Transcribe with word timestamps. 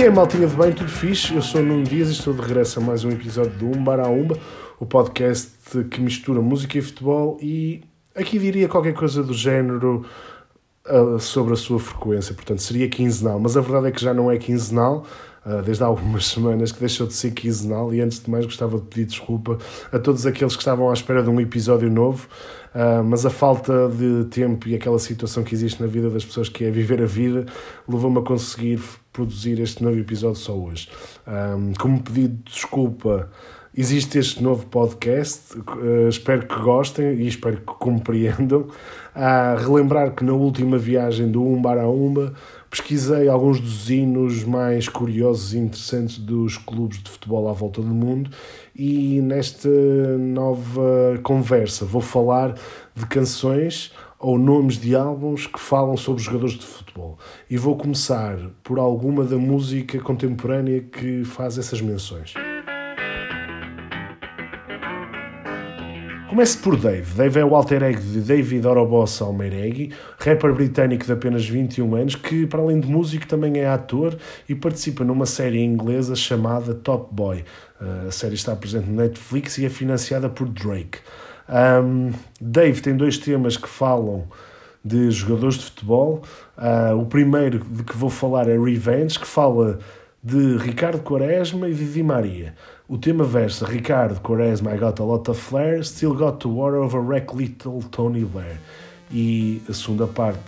Que 0.00 0.06
é, 0.06 0.10
maltinha 0.10 0.46
de 0.46 0.56
bem? 0.56 0.72
Tudo 0.72 0.88
fixe? 0.88 1.34
Eu 1.34 1.42
sou 1.42 1.62
Nuno 1.62 1.84
Dias 1.84 2.08
e 2.08 2.12
estou 2.12 2.32
de 2.32 2.40
regresso 2.40 2.80
a 2.80 2.82
mais 2.82 3.04
um 3.04 3.10
episódio 3.10 3.52
do 3.58 3.66
Umbar 3.66 4.00
a 4.00 4.08
Umba, 4.08 4.34
o 4.78 4.86
podcast 4.86 5.52
que 5.90 6.00
mistura 6.00 6.40
música 6.40 6.78
e 6.78 6.80
futebol 6.80 7.36
e 7.38 7.82
aqui 8.14 8.38
diria 8.38 8.66
qualquer 8.66 8.94
coisa 8.94 9.22
do 9.22 9.34
género 9.34 10.06
uh, 10.86 11.20
sobre 11.20 11.52
a 11.52 11.56
sua 11.56 11.78
frequência, 11.78 12.34
portanto 12.34 12.62
seria 12.62 12.88
quinzenal, 12.88 13.38
mas 13.38 13.58
a 13.58 13.60
verdade 13.60 13.88
é 13.88 13.90
que 13.90 14.00
já 14.00 14.14
não 14.14 14.30
é 14.30 14.38
quinzenal, 14.38 15.04
uh, 15.44 15.60
desde 15.60 15.84
há 15.84 15.86
algumas 15.86 16.24
semanas 16.32 16.72
que 16.72 16.80
deixou 16.80 17.06
de 17.06 17.12
ser 17.12 17.32
quinzenal 17.32 17.92
e 17.92 18.00
antes 18.00 18.22
de 18.22 18.30
mais 18.30 18.46
gostava 18.46 18.78
de 18.78 18.84
pedir 18.84 19.04
desculpa 19.04 19.58
a 19.92 19.98
todos 19.98 20.24
aqueles 20.24 20.56
que 20.56 20.62
estavam 20.62 20.88
à 20.88 20.94
espera 20.94 21.22
de 21.22 21.28
um 21.28 21.38
episódio 21.38 21.90
novo. 21.90 22.26
Uh, 22.74 23.02
mas 23.02 23.26
a 23.26 23.30
falta 23.30 23.88
de 23.88 24.26
tempo 24.30 24.68
e 24.68 24.76
aquela 24.76 24.98
situação 24.98 25.42
que 25.42 25.54
existe 25.54 25.80
na 25.80 25.88
vida 25.88 26.08
das 26.08 26.24
pessoas 26.24 26.48
que 26.48 26.64
é 26.64 26.70
viver 26.70 27.02
a 27.02 27.06
vida 27.06 27.44
levou-me 27.88 28.18
a 28.18 28.22
conseguir 28.22 28.80
produzir 29.12 29.58
este 29.58 29.82
novo 29.82 29.98
episódio 29.98 30.36
só 30.36 30.56
hoje. 30.56 30.88
Um, 31.26 31.72
como 31.74 32.00
pedido 32.00 32.36
de 32.44 32.52
desculpa, 32.52 33.28
existe 33.76 34.18
este 34.18 34.42
novo 34.42 34.66
podcast. 34.66 35.58
Uh, 35.58 36.08
espero 36.08 36.46
que 36.46 36.60
gostem 36.60 37.14
e 37.14 37.26
espero 37.26 37.56
que 37.56 37.64
compreendam. 37.64 38.68
Uh, 39.16 39.56
relembrar 39.58 40.14
que 40.14 40.22
na 40.22 40.32
última 40.32 40.78
viagem 40.78 41.28
do 41.28 41.42
Umbar 41.42 41.78
a 41.78 41.88
Umba 41.88 42.32
pesquisei 42.70 43.28
alguns 43.28 43.60
dos 43.60 43.90
hinos 43.90 44.44
mais 44.44 44.88
curiosos 44.88 45.54
e 45.54 45.58
interessantes 45.58 46.18
dos 46.18 46.56
clubes 46.56 47.02
de 47.02 47.10
futebol 47.10 47.48
à 47.48 47.52
volta 47.52 47.82
do 47.82 47.88
mundo 47.88 48.30
e 48.74 49.20
nesta 49.20 49.68
nova 50.18 51.18
conversa 51.22 51.84
vou 51.84 52.00
falar 52.00 52.54
de 52.94 53.06
canções 53.06 53.92
ou 54.18 54.38
nomes 54.38 54.76
de 54.76 54.94
álbuns 54.94 55.46
que 55.46 55.58
falam 55.58 55.96
sobre 55.96 56.22
jogadores 56.22 56.54
de 56.54 56.66
futebol. 56.66 57.18
E 57.48 57.56
vou 57.56 57.76
começar 57.76 58.38
por 58.62 58.78
alguma 58.78 59.24
da 59.24 59.36
música 59.36 59.98
contemporânea 59.98 60.82
que 60.82 61.24
faz 61.24 61.56
essas 61.56 61.80
menções. 61.80 62.34
Comece 66.30 66.58
por 66.58 66.76
Dave. 66.76 67.12
Dave 67.14 67.40
é 67.40 67.44
o 67.44 67.56
alter 67.56 67.82
ego 67.82 68.00
de 68.00 68.20
David 68.20 68.64
Orobossa 68.64 69.24
Almeiregui, 69.24 69.92
rapper 70.16 70.54
britânico 70.54 71.04
de 71.04 71.10
apenas 71.10 71.44
21 71.44 71.96
anos, 71.96 72.14
que, 72.14 72.46
para 72.46 72.62
além 72.62 72.78
de 72.78 72.86
músico, 72.86 73.26
também 73.26 73.58
é 73.58 73.66
ator 73.66 74.16
e 74.48 74.54
participa 74.54 75.02
numa 75.02 75.26
série 75.26 75.60
inglesa 75.60 76.14
chamada 76.14 76.72
Top 76.72 77.12
Boy. 77.12 77.42
Uh, 77.80 78.08
a 78.08 78.10
série 78.10 78.34
está 78.34 78.54
presente 78.54 78.86
no 78.86 78.96
Netflix 78.96 79.58
e 79.58 79.64
é 79.64 79.70
financiada 79.70 80.28
por 80.28 80.48
Drake. 80.48 80.98
Um, 81.48 82.12
Dave 82.40 82.80
tem 82.80 82.96
dois 82.96 83.18
temas 83.18 83.56
que 83.56 83.68
falam 83.68 84.26
de 84.84 85.10
jogadores 85.10 85.56
de 85.56 85.64
futebol. 85.64 86.22
Uh, 86.56 86.96
o 86.96 87.06
primeiro 87.06 87.58
de 87.58 87.82
que 87.82 87.96
vou 87.96 88.10
falar 88.10 88.48
é 88.48 88.58
Revenge, 88.58 89.18
que 89.18 89.26
fala 89.26 89.78
de 90.22 90.56
Ricardo 90.58 91.00
Quaresma 91.00 91.68
e 91.68 91.74
Di 91.74 92.02
Maria. 92.02 92.54
O 92.88 92.98
tema 92.98 93.24
versa 93.24 93.66
Ricardo 93.66 94.20
Quaresma, 94.20 94.74
I 94.74 94.78
got 94.78 95.00
a 95.00 95.04
lot 95.04 95.30
of 95.30 95.40
flair, 95.40 95.82
still 95.84 96.14
got 96.14 96.38
to 96.40 96.48
war 96.48 96.74
over 96.74 97.00
wreck 97.00 97.34
little 97.34 97.80
Tony 97.90 98.24
Blair. 98.24 98.60
E 99.10 99.62
a 99.68 99.72
segunda 99.72 100.06
parte 100.06 100.42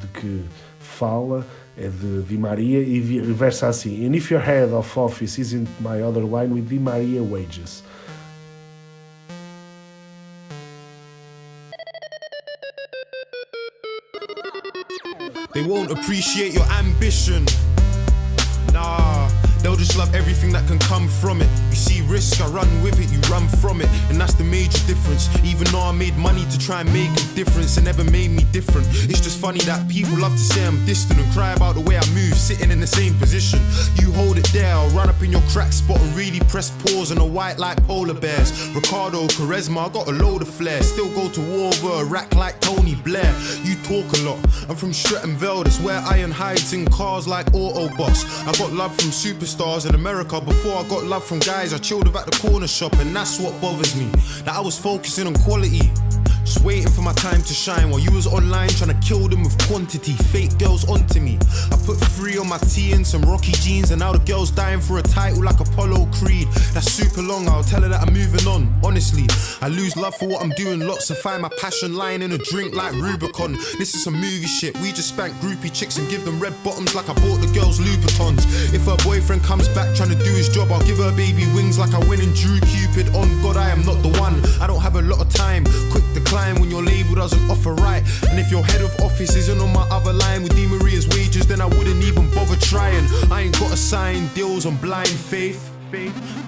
de 0.00 0.06
que 0.08 0.44
fala 0.78 1.44
é 1.78 1.88
de 1.88 2.22
Di 2.22 2.36
Maria 2.36 2.80
e 2.80 3.00
versa 3.32 3.68
assim: 3.68 4.04
And 4.06 4.14
if 4.16 4.30
your 4.30 4.40
head 4.40 4.72
of 4.72 4.98
office 4.98 5.38
isn't 5.38 5.68
my 5.80 6.02
other 6.02 6.22
line 6.22 6.52
with 6.52 6.68
Di 6.68 6.78
Maria 6.78 7.22
wages. 7.22 7.82
They 15.54 15.62
won't 15.62 15.90
appreciate 15.90 16.52
your 16.54 16.66
ambition. 16.72 17.44
They'll 19.62 19.76
just 19.76 19.96
love 19.98 20.14
everything 20.14 20.52
that 20.52 20.66
can 20.66 20.78
come 20.78 21.08
from 21.08 21.42
it. 21.42 21.48
You 21.70 21.76
see 21.76 22.02
risk, 22.02 22.40
I 22.40 22.48
run 22.48 22.68
with 22.82 22.98
it, 23.00 23.10
you 23.10 23.20
run 23.30 23.48
from 23.48 23.80
it. 23.80 23.88
And 24.08 24.20
that's 24.20 24.34
the 24.34 24.44
major 24.44 24.78
difference. 24.86 25.28
Even 25.44 25.66
though 25.72 25.82
I 25.82 25.92
made 25.92 26.16
money 26.16 26.44
to 26.46 26.58
try 26.58 26.80
and 26.80 26.92
make 26.92 27.10
a 27.10 27.34
difference, 27.34 27.76
it 27.76 27.84
never 27.84 28.04
made 28.04 28.30
me 28.30 28.44
different. 28.52 28.86
It's 29.10 29.20
just 29.20 29.38
funny 29.38 29.60
that 29.60 29.88
people 29.88 30.16
love 30.18 30.32
to 30.32 30.38
say 30.38 30.64
I'm 30.64 30.84
distant 30.86 31.20
and 31.20 31.32
cry 31.32 31.52
about 31.54 31.74
the 31.74 31.82
way 31.82 31.96
I 31.96 32.06
move, 32.14 32.34
sitting 32.34 32.70
in 32.70 32.80
the 32.80 32.86
same 32.86 33.14
position. 33.18 33.60
You 33.96 34.12
hold 34.12 34.38
it 34.38 34.48
there, 34.52 34.72
I'll 34.74 34.88
run 34.90 35.08
up 35.08 35.20
in 35.22 35.32
your 35.32 35.42
crack 35.48 35.72
spot 35.72 36.00
and 36.00 36.14
really 36.14 36.40
press 36.40 36.70
pause 36.82 37.10
on 37.10 37.18
a 37.18 37.26
white 37.26 37.58
like 37.58 37.82
polar 37.86 38.14
bears. 38.14 38.52
Ricardo, 38.74 39.26
Charisma, 39.26 39.88
I 39.88 39.92
got 39.92 40.08
a 40.08 40.12
load 40.12 40.42
of 40.42 40.48
flair. 40.48 40.82
Still 40.82 41.12
go 41.14 41.28
to 41.30 41.40
war 41.40 41.72
over 41.74 42.02
a 42.02 42.04
rack 42.04 42.34
like 42.34 42.60
Tony 42.60 42.94
Blair. 42.94 43.34
You 43.64 43.74
talk 43.82 44.06
a 44.18 44.20
lot. 44.22 44.38
I'm 44.68 44.76
from 44.76 44.92
Stretton 44.92 45.36
Vale, 45.36 45.64
that's 45.64 45.80
where 45.80 45.98
iron 46.00 46.30
hides 46.30 46.72
in 46.72 46.86
cars 46.86 47.26
like 47.26 47.46
Autobots. 47.52 48.24
I 48.46 48.52
got 48.58 48.72
love 48.72 48.94
from 48.96 49.10
super 49.10 49.46
superstars 49.48 49.88
in 49.88 49.94
America. 49.94 50.40
Before 50.40 50.76
I 50.76 50.88
got 50.88 51.04
love 51.04 51.24
from 51.24 51.38
guys, 51.38 51.72
I 51.72 51.78
chilled 51.78 52.06
about 52.06 52.30
the 52.30 52.48
corner 52.48 52.66
shop, 52.66 52.92
and 52.94 53.14
that's 53.14 53.40
what 53.40 53.58
bothers 53.60 53.96
me. 53.96 54.06
That 54.44 54.54
I 54.54 54.60
was 54.60 54.78
focusing 54.78 55.26
on 55.26 55.34
quality. 55.34 55.90
Just 56.48 56.64
waiting 56.64 56.90
for 56.90 57.02
my 57.02 57.12
time 57.12 57.42
to 57.42 57.52
shine 57.52 57.90
while 57.90 58.00
you 58.00 58.10
was 58.10 58.26
online 58.26 58.70
trying 58.70 58.98
to 58.98 59.06
kill 59.06 59.28
them 59.28 59.42
with 59.42 59.58
quantity. 59.68 60.14
Fake 60.32 60.56
girls 60.56 60.88
onto 60.88 61.20
me. 61.20 61.38
I 61.70 61.76
put 61.84 61.98
three 62.16 62.38
on 62.38 62.48
my 62.48 62.56
tee 62.56 62.92
and 62.92 63.06
some 63.06 63.20
rocky 63.20 63.52
jeans, 63.52 63.90
and 63.90 64.00
now 64.00 64.12
the 64.12 64.18
girl's 64.20 64.50
dying 64.50 64.80
for 64.80 64.98
a 64.98 65.02
title 65.02 65.44
like 65.44 65.60
Apollo 65.60 66.08
Creed. 66.10 66.48
That's 66.72 66.90
super 66.90 67.20
long, 67.20 67.46
I'll 67.50 67.62
tell 67.62 67.82
her 67.82 67.88
that 67.90 68.00
I'm 68.00 68.14
moving 68.14 68.48
on. 68.48 68.74
Honestly, 68.82 69.26
I 69.60 69.68
lose 69.68 69.94
love 69.94 70.14
for 70.14 70.26
what 70.26 70.40
I'm 70.40 70.48
doing. 70.56 70.80
Lots 70.80 71.08
to 71.08 71.14
find 71.16 71.42
my 71.42 71.50
passion 71.60 71.96
lying 71.96 72.22
in 72.22 72.32
a 72.32 72.38
drink 72.38 72.74
like 72.74 72.94
Rubicon. 72.94 73.52
This 73.76 73.94
is 73.94 74.02
some 74.02 74.14
movie 74.14 74.46
shit. 74.46 74.74
We 74.78 74.88
just 74.92 75.10
spank 75.10 75.34
groupie 75.42 75.74
chicks 75.74 75.98
and 75.98 76.08
give 76.08 76.24
them 76.24 76.40
red 76.40 76.54
bottoms 76.64 76.94
like 76.94 77.10
I 77.10 77.12
bought 77.12 77.42
the 77.42 77.52
girls 77.52 77.78
Louboutins. 77.78 78.72
If 78.72 78.86
her 78.86 78.96
boyfriend 79.04 79.42
comes 79.42 79.68
back 79.76 79.94
trying 79.94 80.16
to 80.16 80.24
do 80.24 80.30
his 80.30 80.48
job, 80.48 80.72
I'll 80.72 80.86
give 80.86 80.96
her 80.96 81.12
baby 81.12 81.44
wings 81.52 81.78
like 81.78 81.92
I 81.92 82.00
went 82.08 82.22
and 82.22 82.34
drew 82.34 82.58
Cupid. 82.60 83.14
On 83.14 83.28
God, 83.42 83.58
I 83.58 83.68
am 83.68 83.84
not 83.84 84.00
the 84.02 84.16
one. 84.18 84.40
I 84.62 84.66
don't 84.66 84.80
have 84.80 84.96
a 84.96 85.02
lot 85.02 85.20
of 85.20 85.28
time. 85.34 85.66
Quick 85.92 86.04
decline 86.14 86.37
when 86.60 86.70
your 86.70 86.82
label 86.82 87.14
doesn't 87.14 87.50
offer 87.50 87.74
right. 87.74 88.02
And 88.30 88.38
if 88.38 88.50
your 88.50 88.64
head 88.64 88.80
of 88.80 88.94
office 89.00 89.34
isn't 89.36 89.60
on 89.60 89.72
my 89.72 89.86
other 89.90 90.12
line 90.12 90.42
with 90.42 90.54
Di 90.54 90.66
Maria's 90.66 91.06
wages, 91.08 91.46
then 91.46 91.60
I 91.60 91.66
wouldn't 91.66 92.02
even 92.02 92.30
bother 92.34 92.56
trying. 92.56 93.06
I 93.30 93.42
ain't 93.42 93.58
got 93.58 93.70
to 93.70 93.76
sign 93.76 94.28
deals 94.34 94.64
on 94.66 94.76
blind 94.76 95.08
faith. 95.08 95.77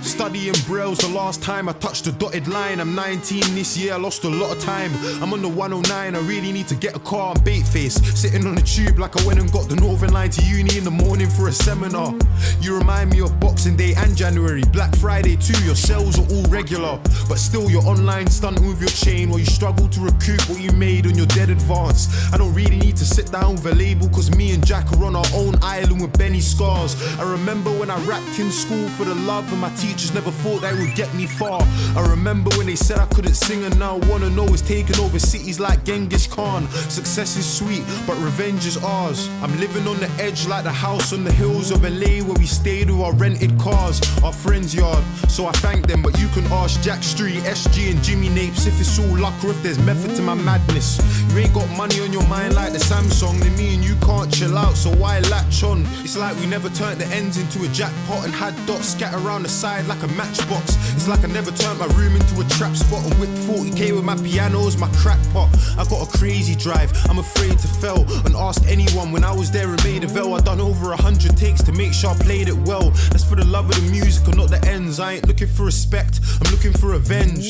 Studying 0.02 0.54
Braille's 0.66 0.98
the 0.98 1.08
last 1.08 1.42
time 1.42 1.66
I 1.66 1.72
touched 1.72 2.04
the 2.04 2.12
dotted 2.12 2.46
line. 2.46 2.78
I'm 2.78 2.94
19 2.94 3.40
this 3.54 3.74
year, 3.74 3.94
I 3.94 3.96
lost 3.96 4.24
a 4.24 4.28
lot 4.28 4.54
of 4.54 4.62
time. 4.62 4.92
I'm 5.22 5.32
on 5.32 5.40
the 5.40 5.48
109, 5.48 6.14
I 6.14 6.18
really 6.28 6.52
need 6.52 6.68
to 6.68 6.74
get 6.74 6.94
a 6.94 6.98
car 6.98 7.32
and 7.32 7.42
bait 7.42 7.62
face. 7.62 7.94
Sitting 8.18 8.46
on 8.46 8.56
the 8.56 8.60
tube 8.60 8.98
like 8.98 9.18
I 9.18 9.26
went 9.26 9.40
and 9.40 9.50
got 9.50 9.66
the 9.66 9.76
Northern 9.76 10.12
Line 10.12 10.28
to 10.30 10.44
uni 10.44 10.76
in 10.76 10.84
the 10.84 10.90
morning 10.90 11.30
for 11.30 11.48
a 11.48 11.52
seminar. 11.52 12.12
You 12.60 12.76
remind 12.76 13.12
me 13.12 13.22
of 13.22 13.40
Boxing 13.40 13.76
Day 13.76 13.94
and 13.96 14.14
January. 14.14 14.62
Black 14.72 14.94
Friday 14.96 15.36
too, 15.36 15.58
your 15.64 15.74
sales 15.74 16.18
are 16.18 16.34
all 16.34 16.44
regular. 16.50 17.00
But 17.26 17.38
still, 17.38 17.70
you're 17.70 17.86
online 17.86 18.26
stunting 18.26 18.68
with 18.68 18.80
your 18.80 18.90
chain 18.90 19.30
while 19.30 19.38
you 19.38 19.46
struggle 19.46 19.88
to 19.88 20.00
recoup 20.00 20.40
what 20.50 20.60
you 20.60 20.72
made 20.72 21.06
on 21.06 21.16
your 21.16 21.26
dead 21.26 21.48
advance. 21.48 22.30
I 22.30 22.36
don't 22.36 22.52
really 22.52 22.76
need 22.76 22.96
to 22.98 23.06
sit 23.06 23.32
down 23.32 23.54
with 23.54 23.66
a 23.66 23.74
label, 23.74 24.10
cause 24.10 24.30
me 24.36 24.52
and 24.52 24.66
Jack 24.66 24.92
are 24.92 25.04
on 25.04 25.16
our 25.16 25.30
own 25.32 25.54
island 25.62 26.02
with 26.02 26.18
Benny 26.18 26.40
Scars. 26.40 26.94
I 27.18 27.30
remember 27.30 27.70
when 27.70 27.90
I 27.90 27.98
rapped 28.04 28.38
in 28.38 28.50
school 28.50 28.86
for 28.90 29.04
the 29.04 29.14
love, 29.30 29.52
and 29.52 29.60
my 29.60 29.72
teachers 29.84 30.12
never 30.12 30.32
thought 30.42 30.60
they 30.60 30.74
would 30.80 30.94
get 30.97 31.10
me 31.15 31.27
far. 31.27 31.60
I 31.97 32.03
remember 32.10 32.50
when 32.56 32.66
they 32.66 32.74
said 32.74 32.98
I 32.98 33.06
couldn't 33.15 33.38
sing, 33.47 33.62
and 33.65 33.78
now 33.78 33.94
wanna 34.10 34.30
know 34.30 34.47
is 34.56 34.62
taking 34.62 34.98
over 35.04 35.21
cities 35.21 35.59
like 35.60 35.78
Genghis 35.84 36.27
Khan. 36.27 36.62
Success 36.98 37.36
is 37.36 37.47
sweet, 37.60 37.84
but 38.09 38.16
revenge 38.28 38.66
is 38.66 38.77
ours. 38.97 39.28
I'm 39.42 39.54
living 39.65 39.86
on 39.86 39.98
the 40.04 40.10
edge 40.27 40.41
like 40.48 40.65
the 40.65 40.77
house 40.86 41.12
on 41.12 41.22
the 41.22 41.34
hills 41.42 41.71
of 41.71 41.84
LA 41.84 42.15
where 42.27 42.38
we 42.42 42.47
stayed 42.47 42.91
with 42.91 43.00
our 43.06 43.15
rented 43.15 43.53
cars, 43.66 43.97
our 44.24 44.32
friends' 44.32 44.74
yard. 44.74 45.04
So 45.28 45.47
I 45.47 45.53
thank 45.66 45.86
them, 45.86 46.03
but 46.03 46.18
you 46.21 46.28
can 46.36 46.44
ask 46.62 46.82
Jack 46.82 47.03
Street, 47.03 47.41
SG, 47.44 47.92
and 47.92 48.03
Jimmy 48.03 48.30
Napes 48.30 48.66
if 48.66 48.80
it's 48.80 48.98
all 48.98 49.16
luck 49.24 49.38
or 49.44 49.50
if 49.50 49.62
there's 49.62 49.78
method 49.91 50.16
to 50.16 50.22
my 50.22 50.34
madness. 50.34 50.88
You 51.30 51.38
ain't 51.42 51.54
got 51.54 51.68
money 51.82 52.00
on 52.00 52.12
your 52.12 52.27
mind 52.27 52.54
like 52.54 52.72
the 52.72 52.82
Samsung, 52.91 53.38
then 53.42 53.54
me 53.56 53.74
and 53.74 53.84
you 53.84 53.94
can't 54.09 54.30
chill 54.34 54.59
out, 54.59 54.77
so 54.77 54.91
why 55.03 55.21
latch 55.34 55.62
on? 55.62 55.86
It's 56.04 56.16
like 56.16 56.34
we 56.41 56.47
never 56.47 56.68
turned 56.71 57.00
the 57.00 57.09
ends 57.18 57.36
into 57.38 57.59
a 57.65 57.68
jackpot 57.68 58.24
and 58.24 58.34
had 58.34 58.54
dots 58.66 58.88
scattered 58.94 59.19
around 59.24 59.42
the 59.42 59.48
side 59.48 59.86
like 59.86 60.02
a 60.02 60.08
matchbox. 60.08 60.76
It's 60.94 61.08
like 61.08 61.24
I 61.24 61.28
never 61.28 61.50
turned 61.50 61.78
my 61.78 61.86
room 61.98 62.16
into 62.16 62.40
a 62.40 62.44
trap 62.44 62.74
spot 62.76 63.04
and 63.04 63.14
whipped 63.14 63.38
40k 63.48 63.94
with 63.94 64.04
my 64.04 64.16
pianos, 64.16 64.76
my 64.76 64.88
crack 64.96 65.18
pot. 65.32 65.48
I 65.78 65.84
got 65.88 66.06
a 66.06 66.18
crazy 66.18 66.54
drive, 66.54 66.92
I'm 67.08 67.18
afraid 67.18 67.58
to 67.58 67.68
fail. 67.68 68.04
And 68.24 68.34
ask 68.34 68.62
anyone 68.66 69.12
when 69.12 69.24
I 69.24 69.32
was 69.32 69.50
there 69.50 69.68
in 69.68 69.76
Maidaville, 69.78 70.38
I 70.38 70.42
done 70.42 70.60
over 70.60 70.92
a 70.92 70.96
hundred 70.96 71.36
takes 71.36 71.62
to 71.64 71.72
make 71.72 71.92
sure 71.92 72.10
I 72.10 72.14
played 72.18 72.48
it 72.48 72.56
well. 72.68 72.90
That's 73.10 73.24
for 73.24 73.36
the 73.36 73.46
love 73.46 73.68
of 73.68 73.76
the 73.76 73.90
music 73.90 74.26
and 74.28 74.36
not 74.36 74.50
the 74.50 74.62
ends. 74.68 75.00
I 75.00 75.14
ain't 75.14 75.26
looking 75.26 75.48
for 75.48 75.64
respect, 75.64 76.20
I'm 76.44 76.50
looking 76.52 76.72
for 76.72 76.90
revenge. 76.90 77.46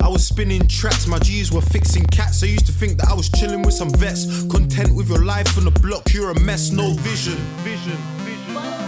I 0.00 0.08
was 0.08 0.26
spinning 0.26 0.66
tracks, 0.68 1.06
my 1.06 1.18
G's 1.18 1.52
were 1.52 1.62
fixing 1.62 2.04
cats. 2.06 2.42
I 2.42 2.46
used 2.46 2.66
to 2.66 2.72
think 2.72 2.98
that 2.98 3.08
I 3.08 3.14
was 3.14 3.28
chilling 3.28 3.62
with 3.62 3.74
some 3.74 3.90
vets. 3.90 4.44
Content 4.44 4.94
with 4.94 5.08
your 5.08 5.24
life 5.24 5.56
on 5.58 5.64
the 5.64 5.70
block, 5.70 6.12
you're 6.12 6.30
a 6.30 6.40
mess, 6.40 6.70
no 6.70 6.90
vision. 6.92 7.38
Vision. 7.62 8.83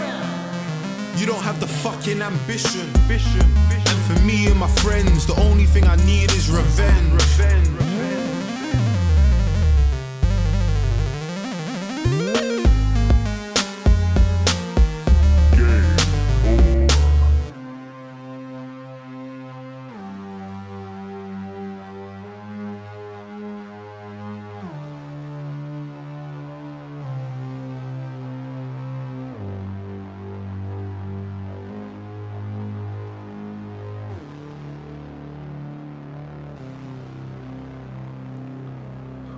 You 1.17 1.25
don't 1.25 1.41
have 1.41 1.59
the 1.59 1.65
fucking 1.65 2.21
ambition. 2.21 2.87
And 3.09 3.99
for 4.05 4.21
me 4.23 4.45
and 4.47 4.59
my 4.59 4.67
friends, 4.67 5.25
the 5.25 5.33
only 5.41 5.65
thing 5.65 5.85
I 5.85 5.95
need 6.05 6.31
is 6.31 6.47
revenge. 6.47 7.96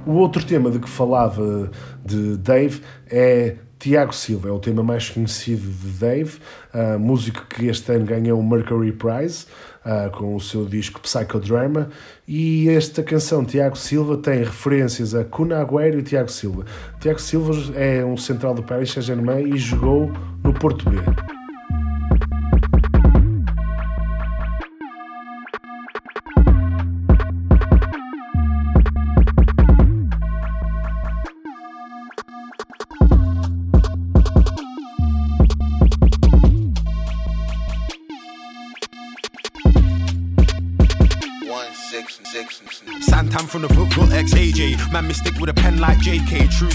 O 0.10 0.14
outro 0.14 0.44
tema 0.44 0.72
de 0.72 0.80
que 0.80 0.90
falava 0.90 1.70
de 2.04 2.36
Dave 2.38 2.82
é 3.12 3.58
Tiago 3.78 4.12
Silva, 4.12 4.50
é 4.50 4.52
o 4.52 4.58
tema 4.58 4.82
mais 4.82 5.08
conhecido 5.08 5.62
de 5.62 6.00
Dave, 6.00 6.40
uh, 6.74 6.98
músico 6.98 7.46
que 7.48 7.68
este 7.68 7.92
ano 7.92 8.06
ganhou 8.06 8.40
o 8.40 8.44
Mercury 8.44 8.92
Prize 8.92 9.46
uh, 9.86 10.10
com 10.10 10.36
o 10.36 10.40
seu 10.40 10.66
disco 10.66 11.00
Psychodrama. 11.00 11.90
E 12.28 12.70
esta 12.70 13.04
canção, 13.04 13.46
Tiago 13.46 13.78
Silva, 13.78 14.18
tem 14.18 14.40
referências 14.40 15.14
a 15.14 15.24
Kun 15.24 15.50
Agüero 15.50 16.00
e 16.00 16.02
Tiago 16.02 16.32
Silva. 16.32 16.66
Tiago 17.00 17.22
Silva 17.22 17.54
é 17.76 18.04
um 18.04 18.18
central 18.18 18.56
do 18.56 18.64
Paris 18.64 18.92
Saint-Germain 18.92 19.54
e 19.54 19.60
jogou 19.60 20.12
no 20.44 20.52
Porto 20.52 20.90
B. 20.90 20.98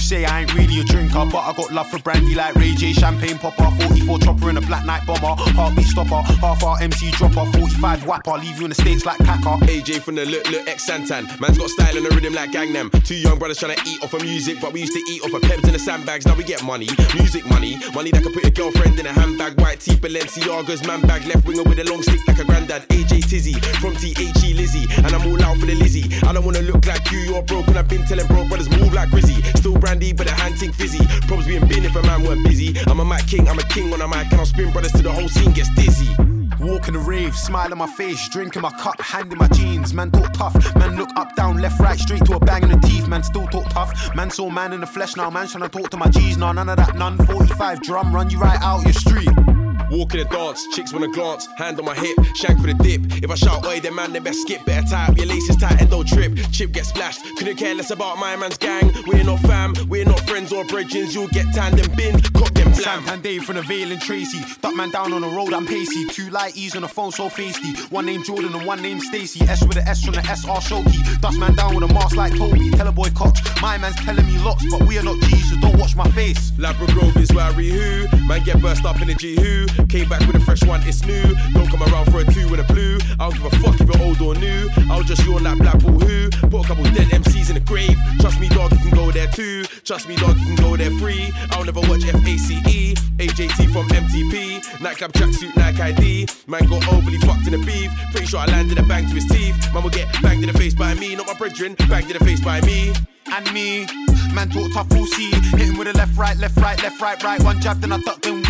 Say 0.05 0.27
I 0.27 0.43
ain't 0.43 0.53
really 0.53 0.81
a 0.81 0.85
drinker, 0.85 1.25
but 1.25 1.39
I 1.39 1.55
got 1.55 1.73
love 1.73 1.89
for 1.89 1.99
brandy 1.99 2.35
like 2.35 2.55
Ray 2.57 2.75
J. 2.75 2.93
Champagne 2.93 3.39
popper, 3.39 3.71
44 4.15 4.19
chopper 4.19 4.51
in 4.51 4.57
a 4.57 4.61
black 4.61 4.85
night 4.85 5.07
bomber. 5.07 5.35
Heartbeat 5.53 5.87
stopper, 5.87 6.23
half 6.41 6.63
our 6.63 6.81
MC 6.81 7.11
dropper, 7.13 7.47
45 7.59 8.07
whapper. 8.07 8.33
Leave 8.33 8.59
you 8.59 8.65
in 8.65 8.69
the 8.71 8.75
states 8.75 9.07
like 9.07 9.19
Kaka. 9.19 9.65
AJ 9.67 10.03
from 10.03 10.15
the 10.15 10.25
look, 10.27 10.49
look 10.51 10.67
ex 10.69 10.89
Santan. 10.89 11.25
Man's 11.41 11.59
got 11.59 11.71
style 11.71 11.97
and 11.97 12.07
a 12.07 12.11
rhythm 12.11 12.35
like 12.35 12.51
Gangnam. 12.53 12.91
Two 13.05 13.17
young 13.17 13.39
brothers 13.39 13.59
trying 13.59 13.77
to 13.77 13.83
eat 13.89 14.03
off 14.03 14.15
of 14.15 14.23
music, 14.23 14.61
but 14.61 14.73
we 14.73 14.81
used 14.81 14.93
to 14.93 15.03
eat 15.11 15.23
off 15.25 15.33
of 15.33 15.43
peps 15.43 15.65
in 15.65 15.73
the 15.73 15.79
sandbags. 15.79 16.27
Now 16.27 16.37
we 16.37 16.45
get 16.45 16.63
money, 16.63 16.89
music 17.15 17.47
money, 17.47 17.79
money 17.95 18.11
that 18.13 18.23
can 18.23 18.33
put 18.33 18.43
your 18.43 18.53
girlfriend 18.53 18.99
in 18.99 19.07
a 19.07 19.13
handbag. 19.13 19.61
White 19.61 19.81
tee, 19.81 19.97
Balenciagas, 19.97 20.87
man 20.87 21.01
bag, 21.03 21.27
left 21.27 21.47
winger 21.47 21.65
with 21.65 21.79
a 21.79 21.85
long 21.85 22.03
stick 22.03 22.21
like 22.29 22.39
a 22.39 22.45
granddad. 22.45 22.87
AJ 22.89 23.29
Tizzy 23.29 23.55
from 23.81 23.95
THE 23.95 24.55
Lizzie, 24.55 24.87
and 24.99 25.13
I'm 25.13 25.27
all 25.27 25.43
out 25.43 25.59
for 25.59 25.67
the 25.67 25.75
Lizzie. 25.75 26.07
I 26.27 26.33
don't 26.33 26.45
wanna 26.45 26.63
look 26.63 26.87
like 26.87 27.11
you, 27.11 27.19
you're 27.19 27.43
broken. 27.43 27.77
I've 27.77 27.89
been 27.89 28.05
telling 28.07 28.27
bro 28.27 28.47
brothers 28.47 28.71
move 28.71 28.93
like 28.93 29.11
Grizzy. 29.11 29.43
Still 29.59 29.77
brandy, 29.79 30.13
but 30.13 30.27
the 30.27 30.35
hand 30.35 30.59
ting 30.59 30.73
fizzy. 30.73 31.05
Probs 31.27 31.47
being 31.47 31.67
bin 31.67 31.85
if 31.85 31.97
a 31.97 32.03
man 32.03 32.23
weren't 32.23 32.45
busy. 32.45 32.75
I'm 32.87 33.01
a 33.01 33.05
mic 33.05 33.27
king, 33.27 33.49
I'm 33.49 33.59
a 33.59 33.65
king 33.65 33.93
on 33.93 34.01
a 34.01 34.04
mic, 34.07 34.31
and 34.31 34.41
I'll 34.41 34.47
spin 34.47 34.71
brothers 34.73 34.93
till 34.93 35.03
the 35.03 35.13
whole 35.13 35.29
scene 35.29 35.53
gets 35.53 35.73
dizzy. 35.75 36.15
Walk 36.61 36.89
in 36.89 36.95
the 36.95 37.01
rave, 37.01 37.37
smile 37.37 37.73
on 37.73 37.79
my 37.79 37.87
face, 37.87 38.29
drink 38.29 38.57
in 38.57 38.63
my 38.63 38.71
cup, 38.71 39.01
hand 39.01 39.33
in 39.33 39.39
my 39.39 39.49
jeans. 39.49 39.93
Man 39.93 40.11
talk 40.11 40.33
tough, 40.33 40.77
man 40.77 40.97
look 40.97 41.11
up, 41.17 41.35
down, 41.37 41.61
left, 41.61 41.81
right, 41.81 41.99
straight 41.99 42.25
to 42.25 42.37
a 42.37 42.41
bang 42.41 42.63
in 42.63 42.71
the 42.71 42.87
teeth. 42.87 43.09
Man 43.09 43.23
still 43.23 43.47
talk 43.47 43.69
tough, 43.71 44.15
man 44.15 44.31
saw 44.31 44.49
man 44.49 44.73
in 44.73 44.81
the 44.81 44.87
flesh 44.87 45.17
now. 45.17 45.31
Man 45.31 45.47
trying 45.47 45.69
to 45.69 45.69
talk 45.69 45.91
to 45.91 45.97
my 45.97 46.09
G's, 46.09 46.37
nah, 46.37 46.53
none 46.53 46.69
of 46.69 46.77
that, 46.77 46.97
none. 46.97 47.19
45 47.19 47.83
drum, 47.83 48.15
run 48.15 48.31
you 48.31 48.39
right 48.39 48.61
out 48.63 48.83
your 48.85 48.93
street. 48.93 49.29
Walk 49.95 50.13
in 50.15 50.21
the 50.21 50.25
dance, 50.25 50.67
chicks 50.75 50.93
wanna 50.93 51.07
glance, 51.07 51.47
hand 51.57 51.79
on 51.79 51.85
my 51.85 51.95
hip, 51.95 52.19
shank 52.35 52.59
for 52.61 52.67
the 52.67 52.75
dip. 52.75 53.23
If 53.23 53.31
I 53.31 53.37
shout, 53.37 53.65
oi, 53.65 53.79
then 53.79 53.95
man, 53.95 54.13
they 54.13 54.19
best 54.19 54.43
skip. 54.43 54.65
Better 54.65 54.85
tie 54.89 55.07
up 55.07 55.17
your 55.17 55.27
laces 55.27 55.55
tight 55.55 55.81
and 55.81 55.89
don't 55.89 56.07
trip. 56.07 56.37
Chip 56.51 56.73
get 56.73 56.85
splashed, 56.85 57.23
couldn't 57.37 57.57
care 57.59 57.77
less 57.77 57.93
about 57.93 58.19
my 58.19 58.35
man's 58.35 58.59
gang. 58.59 58.93
We're 59.07 59.23
not 59.23 59.39
fam, 59.41 59.73
we're 59.89 60.05
not 60.05 60.19
friends 60.21 60.53
or 60.53 60.65
bridges. 60.65 61.15
You'll 61.15 61.29
get 61.29 61.47
tanned 61.55 61.79
and 61.79 61.97
binned, 61.97 62.33
cock 62.35 62.53
them 62.55 62.73
blam. 62.73 63.05
Santan 63.05 63.23
Dave 63.23 63.45
from 63.45 63.55
the 63.55 63.63
Vale 63.63 63.93
and 63.93 64.01
Tracy. 64.01 64.41
Duck 64.61 64.75
man 64.75 64.91
down 64.91 65.13
on 65.13 65.23
the 65.23 65.29
road, 65.29 65.53
I'm 65.53 65.65
pacey. 65.65 66.07
Two 66.07 66.29
light 66.31 66.57
E's 66.57 66.75
on 66.75 66.83
the 66.83 66.89
phone, 66.89 67.13
so 67.13 67.29
feisty. 67.29 67.79
One 67.93 68.07
name 68.07 68.25
Jordan 68.25 68.53
and 68.53 68.67
one 68.67 68.83
name 68.83 68.99
Stacy. 68.99 69.43
S 69.43 69.65
with 69.65 69.75
the 69.75 69.83
S 69.89 70.05
from 70.05 70.15
the 70.15 70.23
SR 70.23 70.59
Shoki. 70.59 71.21
Dust 71.21 71.39
man 71.39 71.55
down 71.55 71.73
with 71.73 71.89
a 71.89 71.95
mask 71.95 72.17
like 72.17 72.37
Toby. 72.37 72.71
Tell 72.71 72.89
a 72.89 72.93
boy 72.93 73.11
Koch. 73.11 73.39
My 73.63 73.79
man's 73.79 73.97
telling 73.97 74.27
me 74.27 74.39
lots, 74.39 74.65
but 74.71 74.83
we 74.89 74.99
are 74.99 75.05
not 75.05 75.21
G's, 75.21 75.51
so 75.51 75.57
don't 75.61 75.79
watch 75.79 75.95
my 75.95 76.11
face. 76.11 76.51
Labra 76.53 76.93
Grove 76.95 77.17
is 77.17 77.33
where 77.33 77.45
I 77.45 77.53
who. 77.53 78.09
Man 78.27 78.43
get 78.43 78.61
burst 78.61 78.85
up 78.85 79.01
in 79.01 79.07
the 79.07 79.15
G 79.15 79.37
who. 79.37 79.84
Came 79.89 80.09
back 80.09 80.21
with 80.27 80.37
a 80.37 80.41
fresh 80.41 80.65
one, 80.65 80.83
it's 80.85 81.05
new. 81.05 81.23
Don't 81.53 81.69
come 81.69 81.83
around 81.83 82.11
for 82.11 82.21
a 82.21 82.25
two 82.25 82.49
with 82.49 82.61
a 82.61 82.73
blue. 82.73 82.99
I 83.21 83.29
don't 83.29 83.35
give 83.35 83.47
a 83.47 83.51
fuck 83.59 83.81
if 83.81 83.87
you're 83.89 84.03
old 84.03 84.21
or 84.21 84.35
new. 84.35 84.69
I'll 84.91 85.03
just 85.03 85.25
yawn 85.27 85.45
like 85.45 85.59
Black 85.59 85.79
Bull 85.79 85.99
who. 85.99 86.31
Put 86.49 86.65
a 86.65 86.69
couple 86.69 86.85
dead 86.85 87.09
MCs 87.09 87.49
in 87.49 87.55
the 87.55 87.61
grave. 87.61 87.97
Trust 88.21 88.41
me, 88.41 88.49
dog, 88.49 88.73
you 88.73 88.79
can 88.79 88.91
go 88.91 89.11
there 89.11 89.29
too. 89.29 89.65
Trust 89.85 90.09
me, 90.09 90.17
dog, 90.17 90.37
you 90.39 90.47
can 90.47 90.57
go 90.57 90.77
there 90.77 90.91
free. 90.99 91.31
I'll 91.51 91.65
never 91.65 91.81
watch 91.81 92.03
FACE. 92.03 92.95
AJT 93.19 93.73
from 93.73 93.87
MTP. 93.89 94.81
Nightclub 94.81 95.13
tracksuit, 95.13 95.55
Nike 95.57 95.81
ID. 95.81 96.27
Man 96.47 96.67
got 96.67 96.87
overly 96.93 97.19
fucked 97.19 97.47
in 97.47 97.53
the 97.53 97.65
beef. 97.65 97.91
Pretty 98.11 98.27
sure 98.27 98.41
I 98.41 98.47
landed 98.47 98.79
a 98.79 98.83
bang 98.83 99.07
to 99.09 99.15
his 99.15 99.27
teeth. 99.27 99.57
Man 99.73 99.83
will 99.83 99.91
get 99.91 100.11
banged 100.23 100.43
in 100.43 100.53
the 100.53 100.59
face 100.59 100.75
by 100.75 100.95
me, 100.95 101.15
not 101.15 101.27
my 101.27 101.35
brethren. 101.35 101.75
Banged 101.89 102.11
in 102.11 102.19
the 102.19 102.25
face 102.25 102.41
by 102.41 102.61
me. 102.63 102.93
and 103.33 103.53
me. 103.53 103.87
Man 104.33 104.49
talk 104.51 104.73
tough, 104.73 104.91
we'll 104.91 105.07
see. 105.07 105.31
Hit 105.31 105.69
him 105.69 105.77
with 105.79 105.89
a 105.89 105.93
left, 105.93 106.17
right, 106.17 106.37
left, 106.39 106.57
right, 106.59 106.81
left, 106.83 107.01
right, 107.01 107.23
right. 107.23 107.43
One 107.43 107.61
jab, 107.61 107.81
then 107.81 107.93
I 107.93 107.99
duck, 108.01 108.21
then 108.23 108.44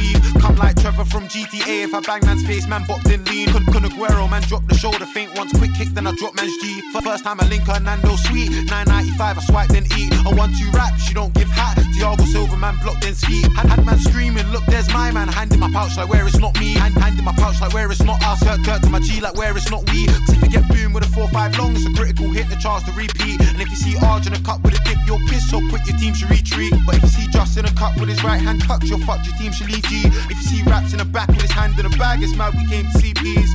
Come 0.55 0.67
like 0.67 0.81
Trevor 0.81 1.05
from 1.05 1.27
GTA. 1.27 1.83
If 1.83 1.95
I 1.95 2.01
bang 2.01 2.25
man's 2.25 2.47
face, 2.47 2.69
man 2.69 2.83
bopped 2.83 3.13
in 3.13 3.25
lean. 3.25 3.49
Kun 3.49 3.83
Aguero, 3.83 4.31
man 4.31 4.43
drop 4.43 4.63
the 4.69 4.77
shoulder, 4.77 5.05
faint 5.05 5.37
once, 5.37 5.51
quick 5.59 5.75
kick, 5.75 5.89
then 5.89 6.07
I 6.07 6.13
drop 6.15 6.37
man's 6.37 6.57
G. 6.59 6.81
For 6.93 7.03
first 7.03 7.25
time 7.25 7.41
I 7.41 7.49
link 7.49 7.65
her, 7.65 7.81
Nando 7.81 8.15
sweet. 8.15 8.51
995, 8.71 9.39
I 9.39 9.43
swipe, 9.43 9.69
then 9.71 9.85
eat. 9.99 10.15
A 10.27 10.31
one 10.31 10.53
two 10.55 10.71
rap, 10.71 10.95
she 10.97 11.13
don't 11.13 11.35
give 11.35 11.49
hat. 11.49 11.79
Thiago 11.99 12.25
Silva, 12.27 12.57
man 12.57 12.79
blocked, 12.83 13.03
then 13.03 13.15
ski. 13.15 13.43
Had, 13.57 13.67
had 13.67 13.85
man 13.85 13.99
screaming, 13.99 14.47
look, 14.53 14.65
there's 14.67 14.87
my 14.93 15.11
man. 15.11 15.27
Hand 15.27 15.53
in 15.53 15.59
my 15.59 15.71
pouch, 15.73 15.97
like 15.97 16.09
where 16.09 16.25
it's 16.25 16.39
not 16.39 16.55
me. 16.61 16.75
Hand, 16.75 16.95
hand 16.95 17.19
in 17.19 17.25
my 17.25 17.35
pouch, 17.35 17.61
like 17.61 17.75
where 17.75 17.91
it's 17.91 18.03
not 18.03 18.23
us. 18.23 18.39
Kurt, 18.45 18.65
Kurt 18.65 18.83
to 18.85 18.91
my 18.91 19.01
G, 19.01 19.21
like 19.21 19.35
where 19.35 19.57
it's 19.57 19.71
not 19.73 19.83
we. 19.91 20.07
Cause 20.07 20.39
if 20.39 20.43
you 20.43 20.51
get 20.51 20.69
boom 20.69 20.93
with 20.93 21.03
a 21.03 21.11
4-5 21.11 21.59
long, 21.59 21.75
it's 21.75 21.87
a 21.87 21.93
critical 21.99 22.31
hit, 22.31 22.49
the 22.49 22.57
chance 22.57 22.85
to 22.85 22.93
repeat. 22.93 23.41
And 23.43 23.61
if 23.61 23.71
you 23.71 23.77
see 23.77 23.95
Arj 23.99 24.29
in 24.29 24.35
a 24.35 24.41
cup 24.41 24.63
with 24.63 24.79
a 24.79 24.83
dip, 24.85 24.99
you're 25.05 25.19
pissed, 25.27 25.51
so 25.51 25.59
quick 25.69 25.83
your 25.87 25.99
team 25.99 26.15
should 26.15 26.31
retreat. 26.31 26.73
But 26.87 26.97
if 26.97 27.03
you 27.03 27.09
see 27.09 27.27
Just 27.35 27.59
in 27.59 27.65
a 27.65 27.75
cup 27.75 27.99
with 27.99 28.09
his 28.09 28.23
right 28.23 28.41
hand 28.41 28.63
tucked, 28.63 28.85
you're 28.85 28.99
fucked, 29.01 29.27
your 29.27 29.37
team 29.37 29.51
should 29.51 29.67
leave 29.67 29.83
G. 29.91 30.03
If 30.31 30.39
you 30.39 30.44
see 30.45 30.63
Raps 30.63 30.93
in 30.93 30.99
the 30.99 31.05
back 31.05 31.29
with 31.29 31.43
his 31.43 31.51
hand 31.51 31.79
in 31.79 31.87
a 31.87 31.91
bag, 31.91 32.23
it's 32.23 32.37
mad 32.37 32.55
we 32.55 32.67
came 32.67 32.85
to 32.85 32.99
see 32.99 33.15
peas. 33.15 33.55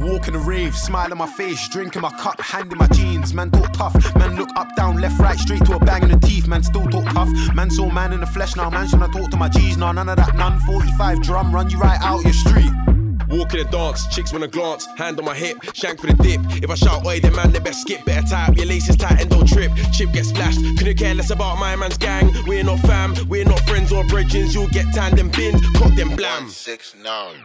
Walk 0.00 0.26
in 0.28 0.34
the 0.34 0.38
rave, 0.38 0.76
smile 0.76 1.10
on 1.10 1.18
my 1.18 1.26
face, 1.26 1.68
drink 1.68 1.96
in 1.96 2.02
my 2.02 2.10
cup, 2.10 2.40
hand 2.40 2.70
in 2.72 2.78
my 2.78 2.86
jeans. 2.88 3.32
Man 3.32 3.50
talk 3.50 3.72
tough, 3.72 3.94
man 4.16 4.36
look 4.36 4.50
up, 4.56 4.68
down, 4.76 5.00
left, 5.00 5.18
right, 5.18 5.38
straight 5.38 5.64
to 5.64 5.76
a 5.76 5.78
bang 5.78 6.02
in 6.02 6.10
the 6.10 6.26
teeth. 6.26 6.46
Man 6.46 6.62
still 6.62 6.86
talk 6.88 7.06
tough, 7.12 7.30
man 7.54 7.70
saw 7.70 7.90
man 7.90 8.12
in 8.12 8.20
the 8.20 8.26
flesh 8.26 8.56
now. 8.56 8.68
Man 8.70 8.86
tryna 8.86 9.12
talk 9.12 9.30
to 9.30 9.36
my 9.36 9.48
G's 9.48 9.76
now, 9.76 9.92
none 9.92 10.08
of 10.08 10.16
that, 10.16 10.34
none. 10.34 10.60
45 10.60 11.22
drum, 11.22 11.54
run 11.54 11.70
you 11.70 11.78
right 11.78 12.00
out 12.02 12.22
your 12.22 12.32
street. 12.32 12.72
Walk 13.34 13.52
in 13.54 13.64
the 13.64 13.64
dance, 13.64 14.06
chicks 14.14 14.32
wanna 14.32 14.46
glance, 14.46 14.86
hand 14.96 15.18
on 15.18 15.24
my 15.24 15.34
hip, 15.34 15.56
shank 15.74 16.00
for 16.00 16.06
the 16.06 16.14
dip. 16.22 16.40
If 16.62 16.70
I 16.70 16.76
shout, 16.76 17.04
oi, 17.04 17.18
then 17.18 17.34
man, 17.34 17.50
they 17.50 17.58
best 17.58 17.80
skip. 17.80 18.04
Better 18.04 18.24
tie 18.28 18.46
up 18.46 18.56
your 18.56 18.66
laces 18.66 18.96
tight 18.96 19.20
and 19.20 19.28
don't 19.28 19.48
trip. 19.48 19.72
Chip 19.92 20.12
get 20.12 20.24
splashed, 20.24 20.60
couldn't 20.78 20.98
care 20.98 21.14
less 21.16 21.30
about 21.30 21.58
my 21.58 21.74
man's 21.74 21.98
gang. 21.98 22.30
We're 22.46 22.62
not 22.62 22.78
fam, 22.80 23.12
we're 23.28 23.44
not 23.44 23.58
friends 23.68 23.92
or 23.92 24.04
bridges. 24.04 24.54
You'll 24.54 24.68
get 24.68 24.86
tanned 24.94 25.18
and 25.18 25.32
binned, 25.32 25.60
cock 25.74 25.94
them 25.96 26.14
blam. 26.14 26.48
Six 26.48 26.94
nine. 27.02 27.44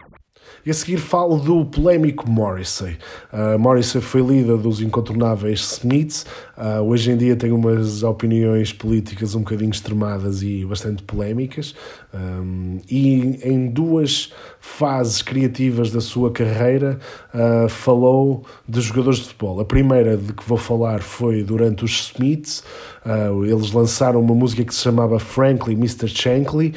E 0.64 0.70
a 0.70 0.74
seguir 0.74 0.98
falo 0.98 1.38
do 1.38 1.64
polémico 1.64 2.28
Morrissey. 2.28 2.98
Uh, 3.32 3.58
Morrissey 3.58 4.02
foi 4.02 4.20
líder 4.20 4.58
dos 4.58 4.82
incontornáveis 4.82 5.60
Smiths. 5.60 6.26
Uh, 6.56 6.82
hoje 6.82 7.10
em 7.10 7.16
dia 7.16 7.34
tem 7.34 7.50
umas 7.50 8.02
opiniões 8.02 8.70
políticas 8.70 9.34
um 9.34 9.38
bocadinho 9.40 9.70
extremadas 9.70 10.42
e 10.42 10.64
bastante 10.66 11.02
polémicas. 11.02 11.74
Um, 12.12 12.78
e 12.90 13.40
em 13.42 13.68
duas 13.68 14.32
fases 14.60 15.22
criativas 15.22 15.90
da 15.90 16.00
sua 16.00 16.30
carreira 16.30 16.98
uh, 17.34 17.68
falou 17.68 18.44
de 18.68 18.80
jogadores 18.80 19.20
de 19.20 19.28
futebol. 19.28 19.60
A 19.60 19.64
primeira 19.64 20.16
de 20.16 20.32
que 20.32 20.46
vou 20.46 20.58
falar 20.58 21.00
foi 21.00 21.42
durante 21.42 21.84
os 21.84 22.12
Smiths. 22.12 22.62
Uh, 23.04 23.44
eles 23.46 23.72
lançaram 23.72 24.20
uma 24.20 24.34
música 24.34 24.62
que 24.62 24.74
se 24.74 24.82
chamava 24.82 25.18
Frankly 25.18 25.72
Mr. 25.74 26.08
Shankly, 26.08 26.74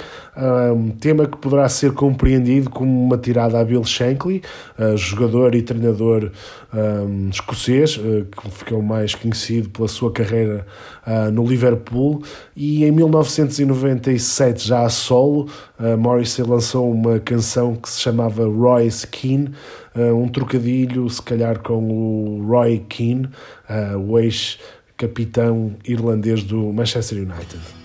um 0.74 0.90
tema 0.90 1.28
que 1.28 1.38
poderá 1.38 1.68
ser 1.70 1.92
compreendido 1.94 2.70
como 2.70 3.06
uma 3.06 3.18
tirada 3.18 3.60
a 3.60 3.64
Bill 3.64 3.84
Shankly, 3.84 4.42
uh, 4.80 4.98
jogador 4.98 5.54
e 5.54 5.62
treinador 5.62 6.32
um, 6.74 7.30
escocês, 7.30 7.98
uh, 7.98 8.26
que 8.26 8.50
ficou 8.50 8.82
mais 8.82 9.14
conhecido 9.14 9.70
pela 9.70 9.88
sua 9.88 10.12
carreira 10.12 10.66
uh, 11.06 11.32
no 11.32 11.46
Liverpool. 11.46 12.24
E 12.56 12.84
em 12.84 12.92
1997, 12.92 14.68
já 14.68 14.84
a 14.84 14.90
solo, 14.90 15.48
uh, 15.80 15.98
Morrissey 15.98 16.44
lançou 16.44 16.92
uma 16.92 17.20
canção 17.20 17.73
que 17.76 17.90
se 17.90 18.00
chamava 18.00 18.46
Royce 18.46 19.08
Keane, 19.08 19.54
uh, 19.96 20.16
um 20.16 20.28
trocadilho, 20.28 21.10
se 21.10 21.22
calhar, 21.22 21.60
com 21.60 21.90
o 21.90 22.46
Roy 22.48 22.80
Keane, 22.90 23.30
uh, 23.70 23.98
o 23.98 24.20
ex-capitão 24.20 25.76
irlandês 25.86 26.44
do 26.44 26.72
Manchester 26.72 27.20
United. 27.20 27.83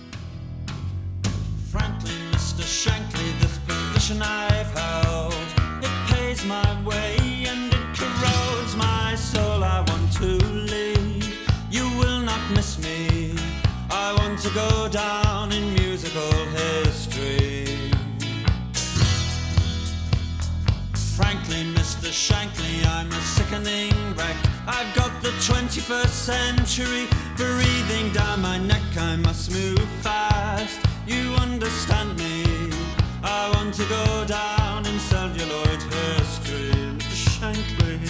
Shankly, 22.19 22.85
I'm 22.85 23.09
a 23.09 23.21
sickening 23.21 23.93
wreck. 24.17 24.35
I've 24.67 24.93
got 24.93 25.23
the 25.23 25.29
21st 25.39 26.09
century 26.09 27.07
breathing 27.37 28.11
down 28.11 28.41
my 28.41 28.57
neck. 28.57 28.83
I 28.97 29.15
must 29.15 29.51
move 29.51 29.79
fast. 30.01 30.81
You 31.07 31.33
understand 31.35 32.17
me? 32.17 32.43
I 33.23 33.49
want 33.53 33.73
to 33.75 33.85
go 33.85 34.25
down 34.27 34.85
in 34.85 34.99
celluloid 34.99 35.81
history. 35.81 36.71
Shankly. 37.07 38.08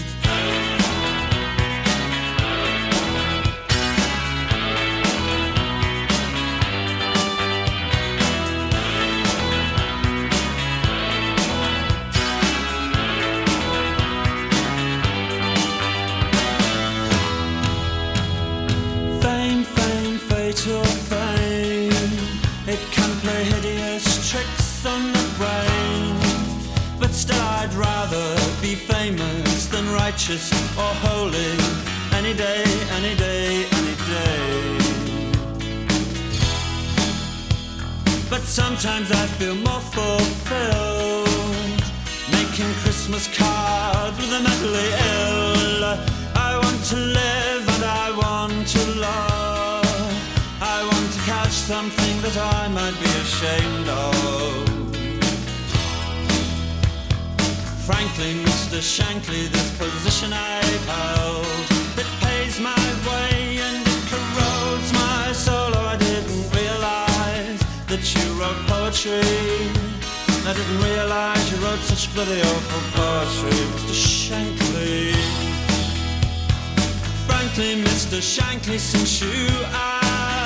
hideous 23.44 24.30
tricks 24.30 24.86
on 24.86 25.12
the 25.12 25.26
brain. 25.38 26.16
But 27.00 27.12
still, 27.12 27.42
I'd 27.60 27.74
rather 27.74 28.36
be 28.62 28.76
famous 28.76 29.68
than 29.68 29.86
righteous 29.92 30.52
or 30.78 30.92
holy. 31.08 31.54
Any 32.14 32.34
day, 32.34 32.64
any 32.98 33.16
day, 33.16 33.66
any 33.80 33.96
day. 34.14 34.80
But 38.30 38.42
sometimes 38.42 39.12
I 39.12 39.26
feel 39.38 39.56
more 39.56 39.82
fulfilled 39.96 41.30
making 42.32 42.74
Christmas 42.84 43.28
cards 43.38 44.18
with 44.18 44.30
the 44.30 44.40
mentally 44.40 44.90
ill. 45.16 45.84
I 46.36 46.60
want 46.62 46.84
to 46.92 46.96
live 46.96 47.64
and 47.76 47.84
I 47.84 48.08
want 48.12 48.68
to 48.68 48.82
love. 49.08 49.80
I 50.62 50.89
much 51.42 51.52
something 51.52 52.16
that 52.22 52.38
I 52.60 52.68
might 52.68 52.98
be 53.04 53.12
ashamed 53.26 53.88
of. 53.88 54.64
Frankly, 57.88 58.32
Mr. 58.48 58.80
Shankly, 58.96 59.42
this 59.56 59.70
position 59.84 60.30
I've 60.34 60.86
held, 60.96 61.66
it 62.02 62.10
pays 62.26 62.56
my 62.72 62.86
way 63.08 63.60
and 63.68 63.80
it 63.94 64.02
corrodes 64.12 64.90
my 65.04 65.32
soul. 65.46 65.72
Oh, 65.80 65.94
I 65.94 65.98
didn't 66.08 66.44
realize 66.60 67.62
that 67.92 68.04
you 68.14 68.26
wrote 68.40 68.60
poetry. 68.72 69.38
I 70.50 70.52
didn't 70.58 70.82
realize 70.92 71.44
you 71.52 71.58
wrote 71.64 71.84
such 71.92 72.14
bloody 72.14 72.42
awful 72.52 72.84
poetry, 72.98 73.60
Mr. 73.76 73.96
Shankly. 74.24 75.00
Frankly, 77.28 77.72
Mr. 77.88 78.18
Shankly, 78.34 78.78
since 78.78 79.22
you 79.22 79.48
are. 79.74 80.39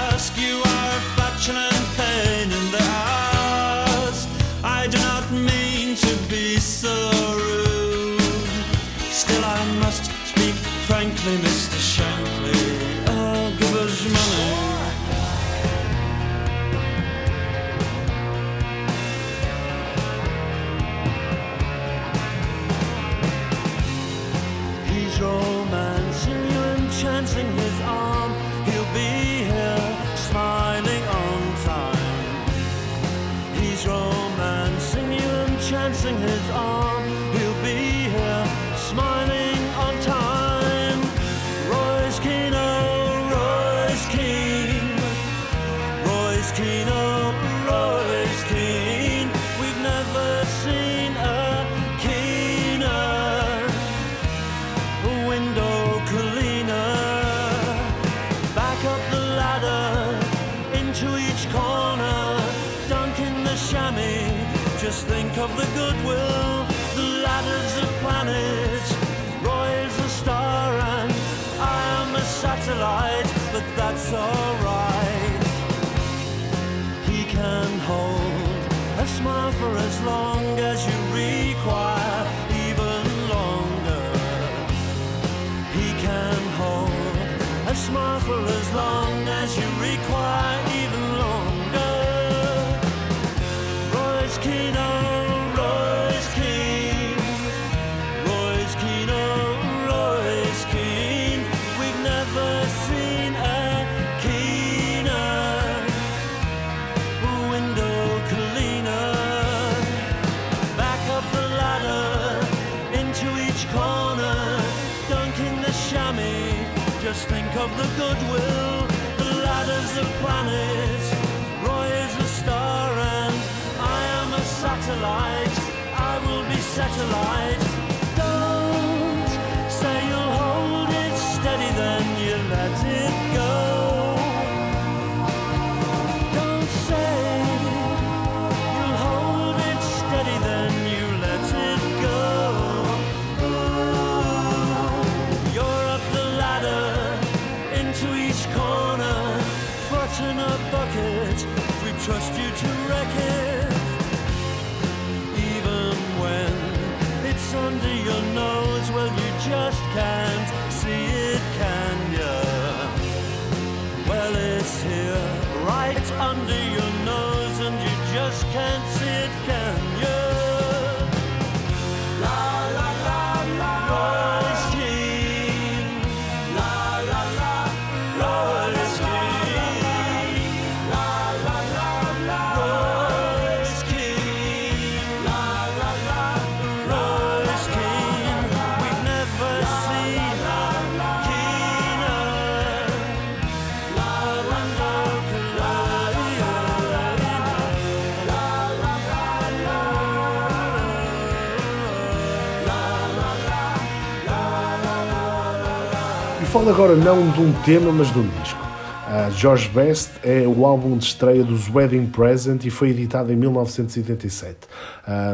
Agora 206.73 206.95
não 206.95 207.29
de 207.29 207.39
um 207.39 207.53
tema, 207.61 207.91
mas 207.91 208.11
de 208.11 208.17
um 208.17 208.27
disco. 208.41 208.59
Uh, 208.59 209.31
George 209.33 209.69
Best 209.69 210.09
é 210.23 210.47
o 210.47 210.65
álbum 210.65 210.97
de 210.97 211.05
estreia 211.05 211.43
dos 211.43 211.69
Wedding 211.69 212.07
Present 212.07 212.65
e 212.65 212.71
foi 212.71 212.89
editado 212.89 213.31
em 213.31 213.35
1987. 213.35 214.57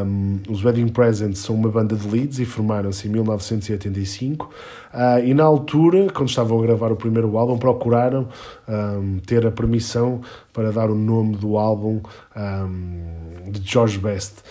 Um, 0.06 0.40
os 0.50 0.66
Wedding 0.66 0.90
Present 0.90 1.36
são 1.36 1.56
uma 1.56 1.70
banda 1.70 1.96
de 1.96 2.06
Leeds 2.06 2.40
e 2.40 2.46
formaram-se 2.46 3.08
em 3.08 3.12
1985. 3.12 4.50
Uh, 4.94 5.24
e 5.24 5.34
na 5.34 5.46
altura, 5.46 6.08
quando 6.14 6.28
estavam 6.28 6.60
a 6.60 6.62
gravar 6.62 6.92
o 6.92 6.98
primeiro 6.98 7.38
álbum, 7.38 7.58
procuraram 7.58 8.28
um, 8.68 9.20
ter 9.20 9.48
a 9.48 9.52
permissão 9.52 10.20
para 10.52 10.74
dar 10.74 10.90
o 10.90 10.96
nome 10.96 11.38
do 11.38 11.58
álbum 11.58 12.02
um, 12.36 13.50
de 13.50 13.62
George 13.64 13.98
Best. 13.98 14.44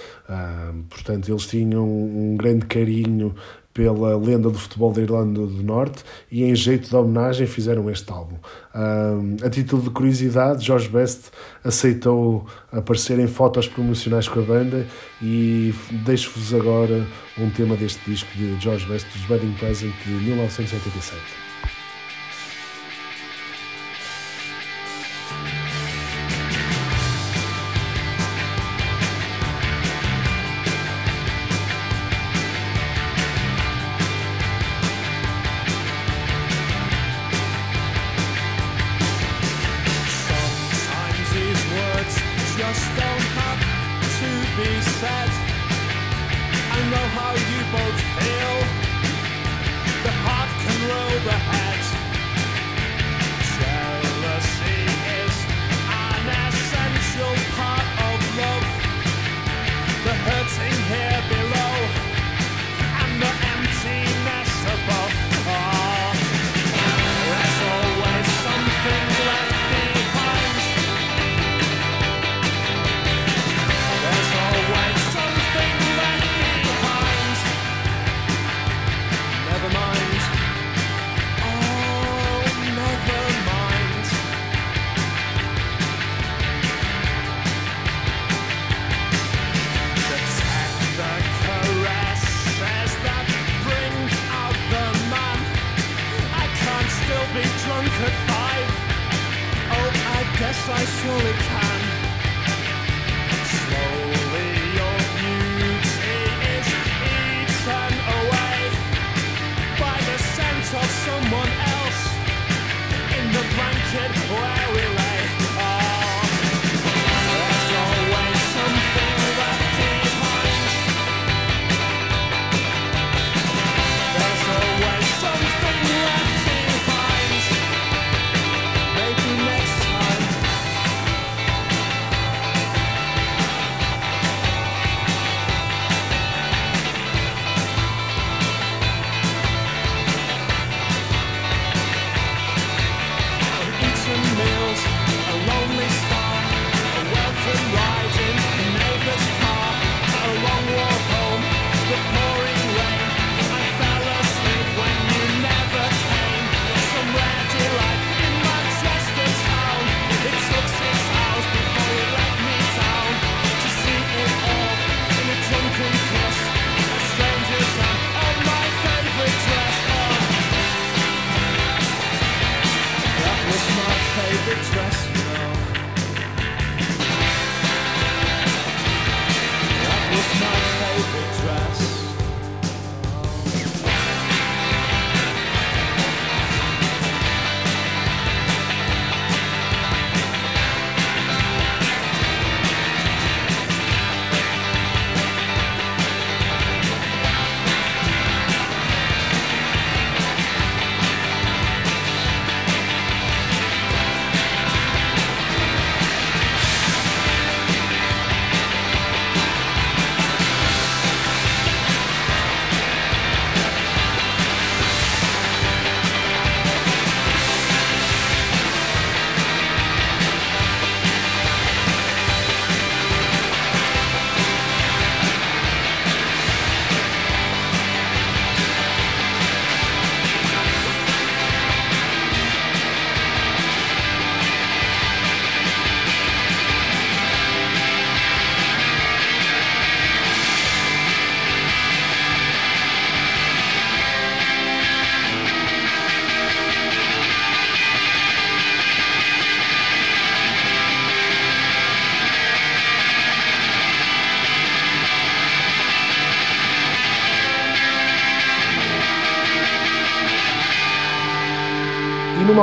portanto, 0.89 1.29
eles 1.29 1.47
tinham 1.47 1.85
um 1.85 2.35
grande 2.35 2.65
carinho 2.65 3.35
pela 3.79 4.19
lenda 4.19 4.51
do 4.51 4.59
futebol 4.59 4.93
da 4.93 5.01
Irlanda 5.01 5.47
do 5.47 5.63
Norte 5.63 6.03
e 6.33 6.43
em 6.43 6.53
jeito 6.53 6.89
de 6.89 6.97
homenagem 6.97 7.47
fizeram 7.47 7.89
este 7.89 8.11
álbum. 8.11 8.35
Um, 8.75 9.37
a 9.41 9.49
título 9.49 9.83
de 9.83 9.91
curiosidade, 9.91 10.67
George 10.67 10.89
Best 10.89 11.31
aceitou 11.63 12.45
aparecer 12.73 13.21
em 13.21 13.29
fotos 13.29 13.69
promocionais 13.69 14.27
com 14.27 14.41
a 14.41 14.43
banda 14.43 14.85
e 15.23 15.73
deixo-vos 16.05 16.53
agora 16.53 17.07
um 17.39 17.49
tema 17.51 17.77
deste 17.77 18.01
disco 18.11 18.29
de 18.37 18.61
George 18.61 18.85
Best, 18.87 19.07
dos 19.17 19.31
Wedding 19.31 19.53
Present 19.53 19.95
de 20.05 20.11
1987. 20.11 21.48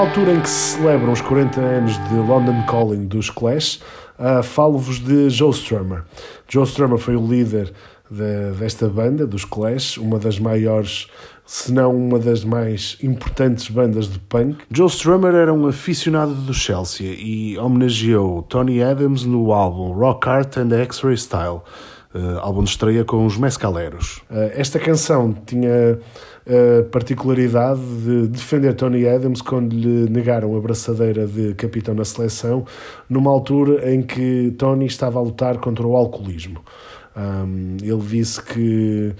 Altura 0.05 0.33
em 0.33 0.39
que 0.39 0.49
se 0.49 0.77
celebram 0.77 1.11
os 1.11 1.19
40 1.19 1.59
anos 1.59 1.93
de 2.09 2.13
London 2.13 2.63
Calling 2.67 3.07
dos 3.07 3.31
Clash, 3.31 3.81
uh, 4.19 4.43
falo-vos 4.43 4.99
de 4.99 5.31
Joe 5.31 5.49
Strummer. 5.49 6.03
Joe 6.47 6.63
Strummer 6.63 6.99
foi 6.99 7.15
o 7.15 7.25
líder 7.25 7.73
de, 8.09 8.51
desta 8.59 8.87
banda, 8.87 9.25
dos 9.25 9.43
Clash, 9.43 9.97
uma 9.97 10.19
das 10.19 10.37
maiores, 10.37 11.07
se 11.43 11.73
não 11.73 11.95
uma 11.95 12.19
das 12.19 12.43
mais 12.43 12.97
importantes 13.01 13.67
bandas 13.67 14.07
de 14.07 14.19
punk. 14.19 14.59
Joe 14.69 14.87
Strummer 14.87 15.33
era 15.33 15.51
um 15.51 15.65
aficionado 15.67 16.35
do 16.35 16.53
Chelsea 16.53 17.15
e 17.17 17.57
homenageou 17.57 18.43
Tony 18.43 18.83
Adams 18.83 19.25
no 19.25 19.51
álbum 19.51 19.91
Rock 19.91 20.29
Art 20.29 20.57
and 20.57 20.69
X-Ray 20.83 21.17
Style, 21.17 21.61
uh, 22.13 22.39
álbum 22.41 22.63
de 22.63 22.69
estreia 22.69 23.03
com 23.03 23.25
os 23.25 23.37
Mescaleros. 23.37 24.21
Uh, 24.29 24.51
esta 24.53 24.79
canção 24.79 25.35
tinha 25.47 25.99
particularidade 26.91 27.81
de 28.03 28.27
defender 28.27 28.73
Tony 28.75 29.07
Adams 29.07 29.41
quando 29.41 29.73
lhe 29.73 30.09
negaram 30.09 30.55
a 30.55 30.59
braçadeira 30.59 31.25
de 31.25 31.55
capitão 31.55 31.95
na 31.95 32.05
seleção, 32.05 32.65
numa 33.09 33.31
altura 33.31 33.91
em 33.91 34.01
que 34.01 34.53
Tony 34.57 34.85
estava 34.85 35.17
a 35.17 35.21
lutar 35.21 35.57
contra 35.57 35.85
o 35.85 35.95
alcoolismo. 35.95 36.61
Um, 37.15 37.77
ele 37.81 38.01
disse 38.01 38.43
que, 38.43 39.13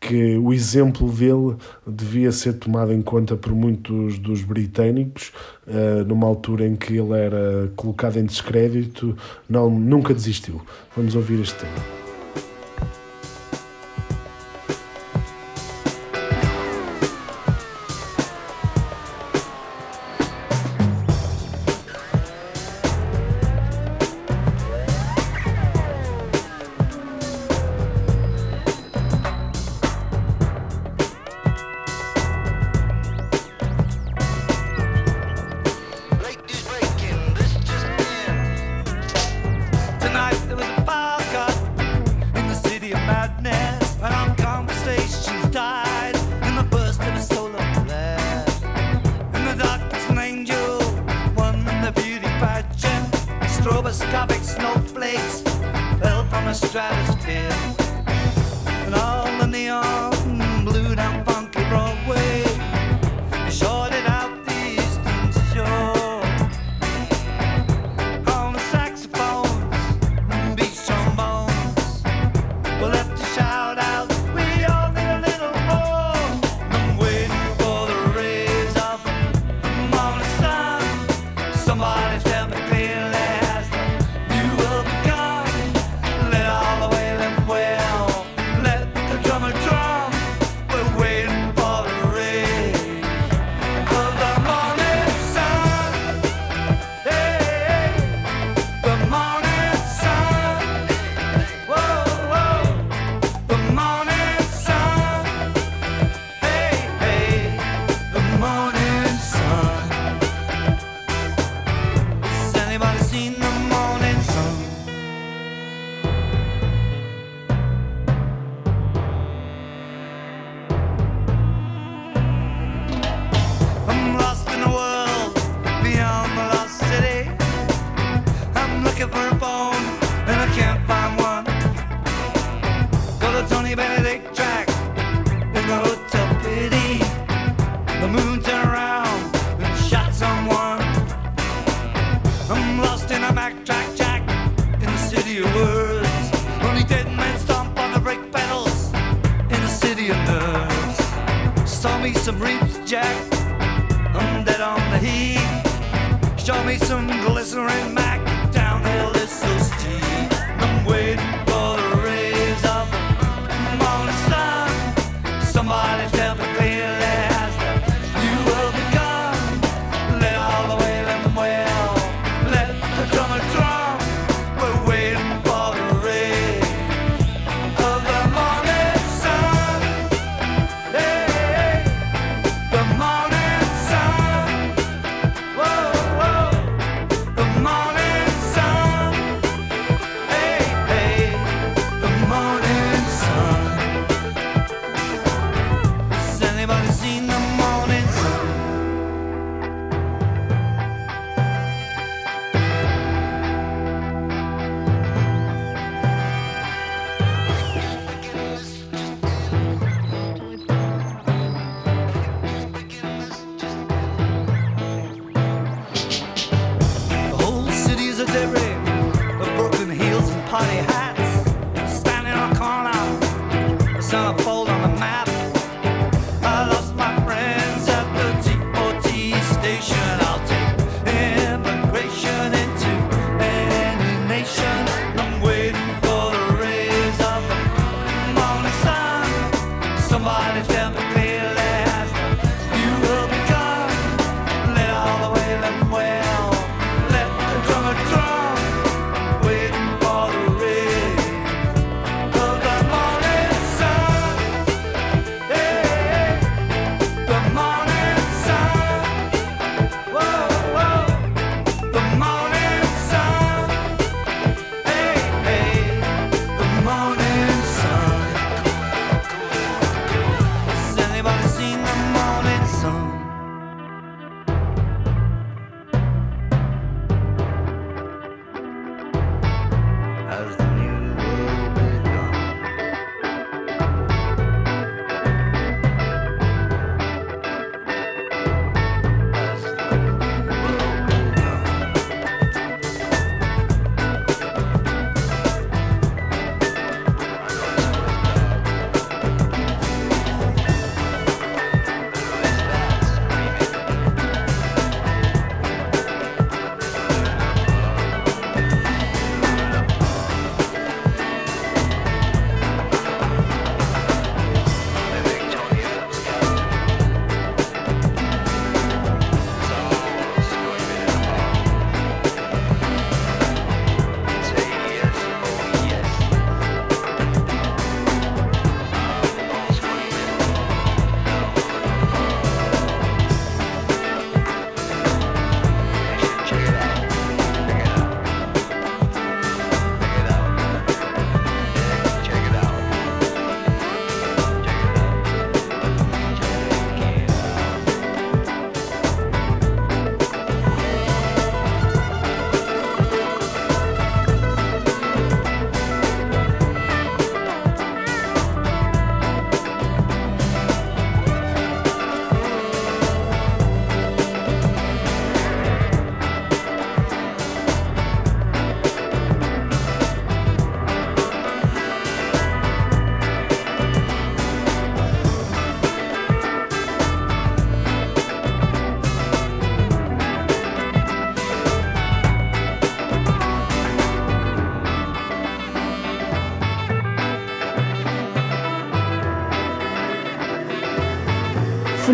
que 0.00 0.36
o 0.36 0.52
exemplo 0.52 1.10
dele 1.10 1.56
devia 1.86 2.32
ser 2.32 2.54
tomado 2.54 2.92
em 2.92 3.00
conta 3.00 3.36
por 3.36 3.52
muitos 3.52 4.18
dos 4.18 4.42
britânicos, 4.42 5.32
uh, 5.66 6.04
numa 6.06 6.26
altura 6.26 6.66
em 6.66 6.74
que 6.74 6.96
ele 6.96 7.12
era 7.12 7.70
colocado 7.76 8.16
em 8.16 8.24
descrédito, 8.24 9.16
não, 9.48 9.70
nunca 9.70 10.12
desistiu. 10.12 10.60
Vamos 10.96 11.14
ouvir 11.14 11.40
este 11.40 11.54
tema. 11.60 11.95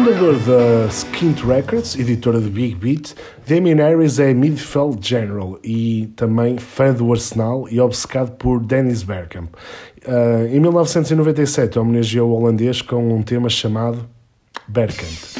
Fundador 0.02 0.36
da 0.40 0.88
Skint 0.88 1.44
Records, 1.44 1.96
editora 1.96 2.40
de 2.40 2.50
Big 2.50 2.74
Beat, 2.74 3.14
Damien 3.46 3.76
Harris 3.76 4.18
é 4.18 4.34
midfield 4.34 4.98
general 5.00 5.60
e 5.62 6.08
também 6.16 6.58
fã 6.58 6.92
do 6.92 7.12
Arsenal 7.12 7.68
e 7.70 7.78
obcecado 7.78 8.32
por 8.32 8.58
Dennis 8.58 9.04
Bergkamp. 9.04 9.54
Uh, 10.04 10.48
em 10.52 10.58
1997 10.58 11.78
homenageou 11.78 12.30
o 12.30 12.34
holandês 12.34 12.82
com 12.82 13.14
um 13.14 13.22
tema 13.22 13.48
chamado 13.48 14.04
Bergkamp. 14.66 15.31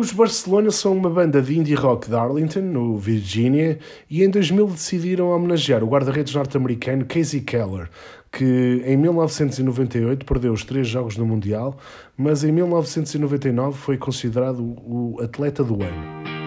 Os 0.00 0.12
Barcelona 0.12 0.70
são 0.70 0.96
uma 0.96 1.10
banda 1.10 1.42
de 1.42 1.58
indie 1.58 1.74
rock 1.74 2.08
de 2.08 2.14
Arlington, 2.14 2.62
no 2.62 2.96
Virgínia, 2.96 3.78
e 4.08 4.24
em 4.24 4.30
2000 4.30 4.68
decidiram 4.68 5.28
homenagear 5.28 5.84
o 5.84 5.86
guarda-redes 5.86 6.34
norte-americano 6.34 7.04
Casey 7.04 7.42
Keller, 7.42 7.90
que 8.32 8.82
em 8.86 8.96
1998 8.96 10.24
perdeu 10.24 10.54
os 10.54 10.64
três 10.64 10.88
jogos 10.88 11.18
no 11.18 11.26
Mundial, 11.26 11.76
mas 12.16 12.42
em 12.42 12.50
1999 12.50 13.76
foi 13.76 13.98
considerado 13.98 14.60
o 14.62 15.18
atleta 15.20 15.62
do 15.62 15.74
ano. 15.74 16.39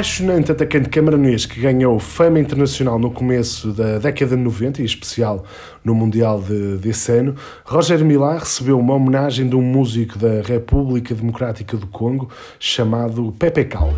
Apaixonante 0.00 0.50
atacante 0.50 0.88
camaronês 0.88 1.44
que 1.44 1.60
ganhou 1.60 1.98
fama 1.98 2.40
internacional 2.40 2.98
no 2.98 3.10
começo 3.10 3.70
da 3.70 3.98
década 3.98 4.34
de 4.34 4.42
90, 4.42 4.80
em 4.80 4.84
especial 4.86 5.44
no 5.84 5.94
Mundial 5.94 6.40
de, 6.40 6.78
desse 6.78 7.12
ano, 7.12 7.34
Roger 7.66 8.02
Milá 8.02 8.38
recebeu 8.38 8.78
uma 8.78 8.94
homenagem 8.94 9.46
de 9.46 9.54
um 9.54 9.60
músico 9.60 10.18
da 10.18 10.40
República 10.40 11.14
Democrática 11.14 11.76
do 11.76 11.86
Congo 11.86 12.30
chamado 12.58 13.30
Pepe 13.38 13.66
Cal. 13.66 13.92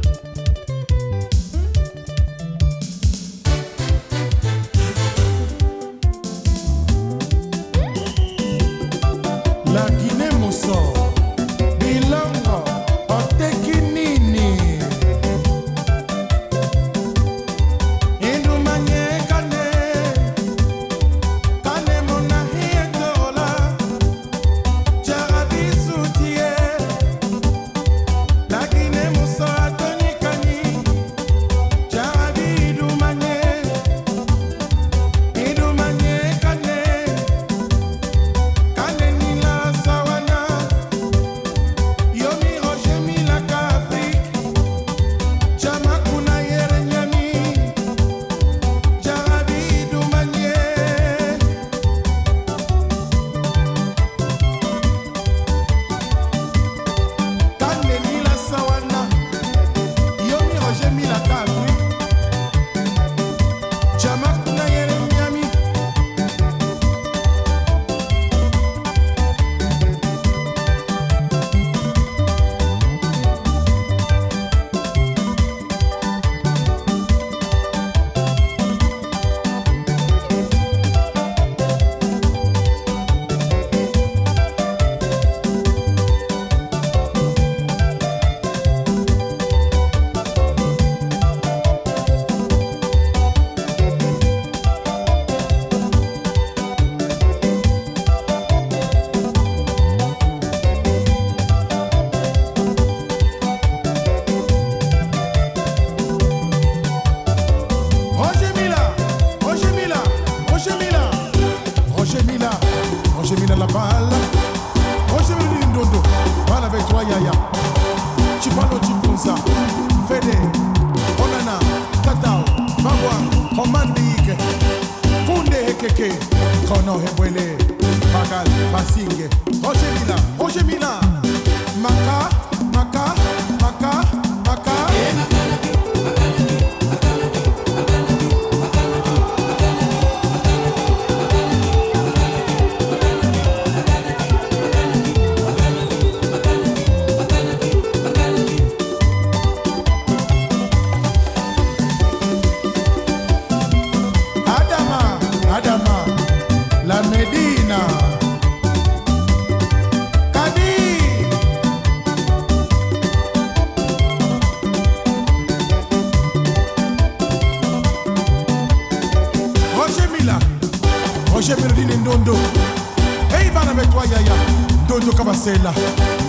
pasela. 175.32 176.21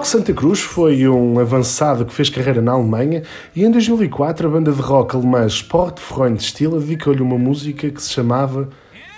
Rock 0.00 0.08
Santa 0.08 0.32
Cruz 0.32 0.60
foi 0.60 1.06
um 1.06 1.38
avançado 1.38 2.06
que 2.06 2.14
fez 2.14 2.30
carreira 2.30 2.62
na 2.62 2.72
Alemanha 2.72 3.22
e 3.54 3.62
em 3.62 3.70
2004 3.70 4.48
a 4.48 4.50
banda 4.50 4.72
de 4.72 4.80
rock 4.80 5.14
alemã 5.14 5.46
Sportfreund 5.46 6.42
Stil 6.42 6.80
dedicou-lhe 6.80 7.20
uma 7.20 7.36
música 7.36 7.90
que 7.90 8.00
se 8.00 8.08
chamava 8.08 8.70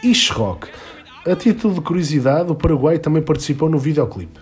Ish 0.03 0.31
Rock. 0.31 0.67
A 1.25 1.37
título 1.37 1.75
de 1.75 1.81
curiosidade, 1.83 2.51
o 2.51 2.57
Paraguai 2.57 2.99
também 2.99 3.23
participou 3.23 3.71
no 3.71 3.79
videoclipe. 3.79 4.41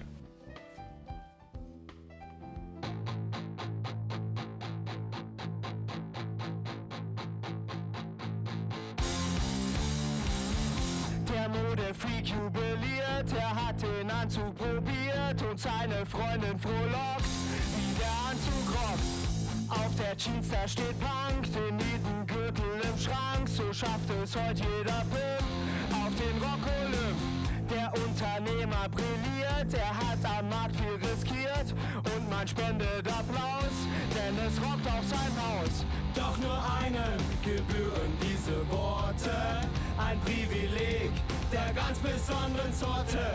er 29.74 29.96
hat 29.96 30.18
am 30.24 30.48
Markt 30.48 30.76
viel 30.76 30.94
riskiert 31.08 31.74
und 32.14 32.30
man 32.30 32.46
spendet 32.46 33.06
Applaus, 33.06 33.76
denn 34.14 34.34
es 34.46 34.60
rockt 34.60 34.86
auf 34.86 35.04
sein 35.06 35.32
Haus. 35.40 35.84
Doch 36.14 36.36
nur 36.38 36.58
einem 36.82 37.18
gebühren 37.42 38.12
diese 38.20 38.68
Worte, 38.70 39.60
ein 39.98 40.18
Privileg 40.20 41.10
der 41.52 41.72
ganz 41.74 41.98
besonderen 41.98 42.72
Sorte. 42.72 43.32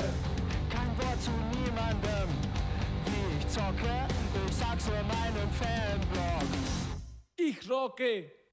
Kein 0.69 0.91
Wort 0.97 1.21
zu 1.21 1.31
niemandem, 1.51 2.29
wie 3.05 3.37
ich 3.39 3.47
zocke, 3.47 4.07
ich 4.47 4.55
sag's 4.55 4.87
in 4.87 5.07
meinem 5.07 5.49
Fanblog. 5.51 6.49
Ich 7.37 7.69
rocke! 7.69 8.44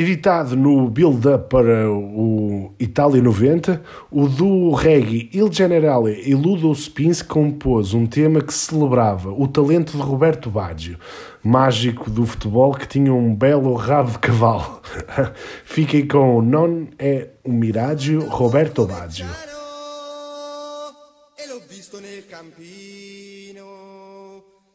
Editado 0.00 0.56
no 0.56 0.88
build-up 0.88 1.50
para 1.50 1.90
o 1.90 2.72
Itália 2.80 3.20
90, 3.20 3.82
o 4.10 4.26
duo 4.26 4.74
reggae 4.74 5.28
Il 5.30 5.52
Generale 5.52 6.26
e 6.26 6.34
Ludo 6.34 6.74
Spins 6.74 7.20
compôs 7.20 7.92
um 7.92 8.06
tema 8.06 8.40
que 8.40 8.54
celebrava 8.54 9.30
o 9.30 9.46
talento 9.46 9.98
de 9.98 10.02
Roberto 10.02 10.48
Baggio, 10.48 10.98
mágico 11.44 12.08
do 12.08 12.24
futebol 12.24 12.72
que 12.72 12.88
tinha 12.88 13.12
um 13.12 13.34
belo 13.34 13.74
rabo 13.74 14.12
de 14.12 14.20
cavalo. 14.20 14.80
Fiquem 15.66 16.08
com 16.08 16.40
Non 16.40 16.88
è 16.96 17.32
un 17.44 17.58
miraggio 17.58 18.26
Roberto 18.26 18.86
Baggio. 18.86 19.26
E 21.36 21.46
l'ho 21.46 21.60
visto 21.68 22.00
nel 22.00 22.24
campino 22.26 23.66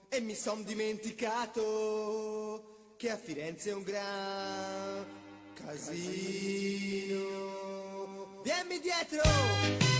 e 0.08 0.20
mi 0.20 0.36
son 0.36 0.64
dimenticato 0.64 2.75
che 2.98 3.10
a 3.12 3.18
Firenze 3.18 3.72
è 3.72 3.74
un 3.74 3.84
gran 3.84 5.06
casino. 5.54 6.04
Vieni 8.44 8.80
dietro! 8.80 9.95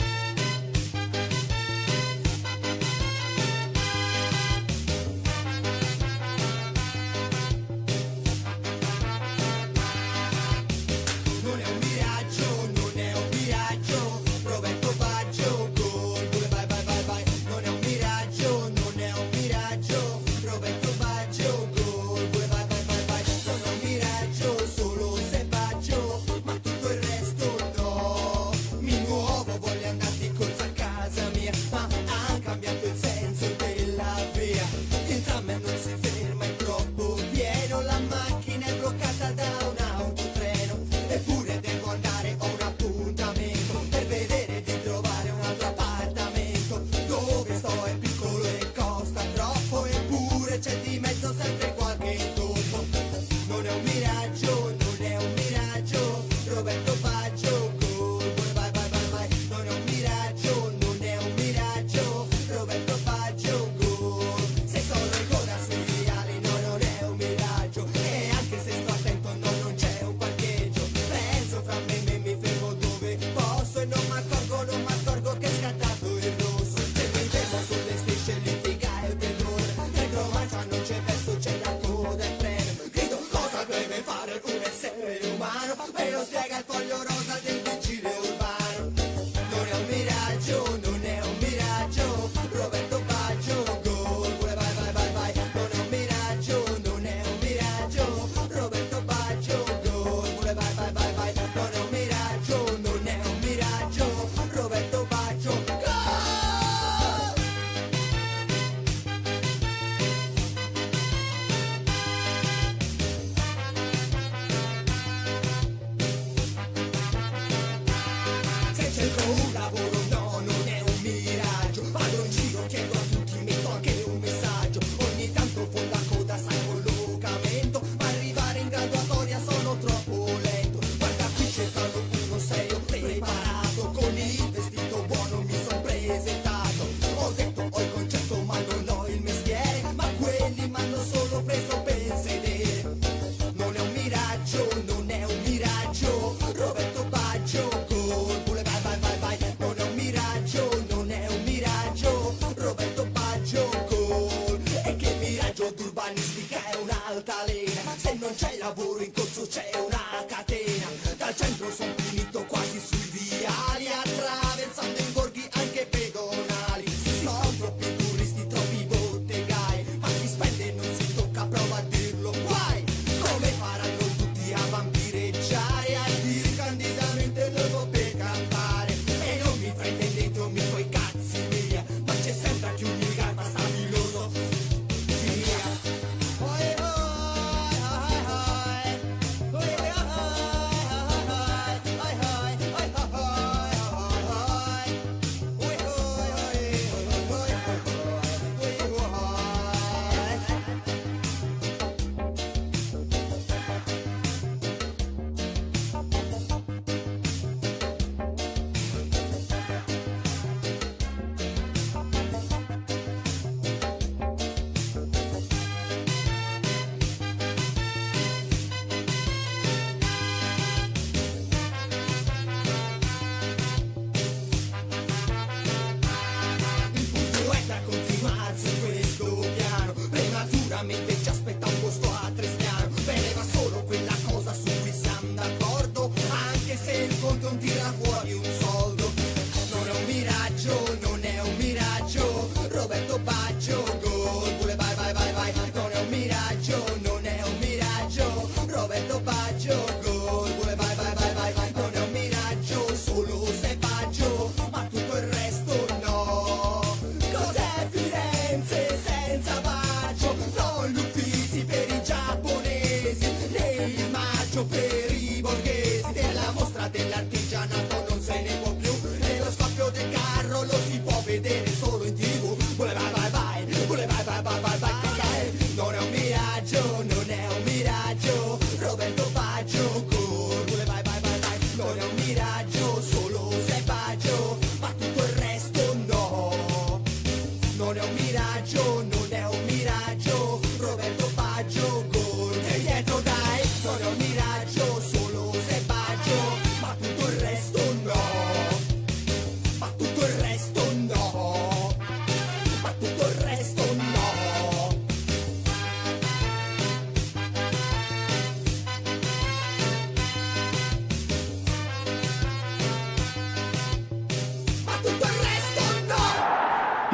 C'è 158.36 158.58
lavoro 158.58 159.02
in 159.02 159.14
corso, 159.14 159.48
c'è 159.48 159.85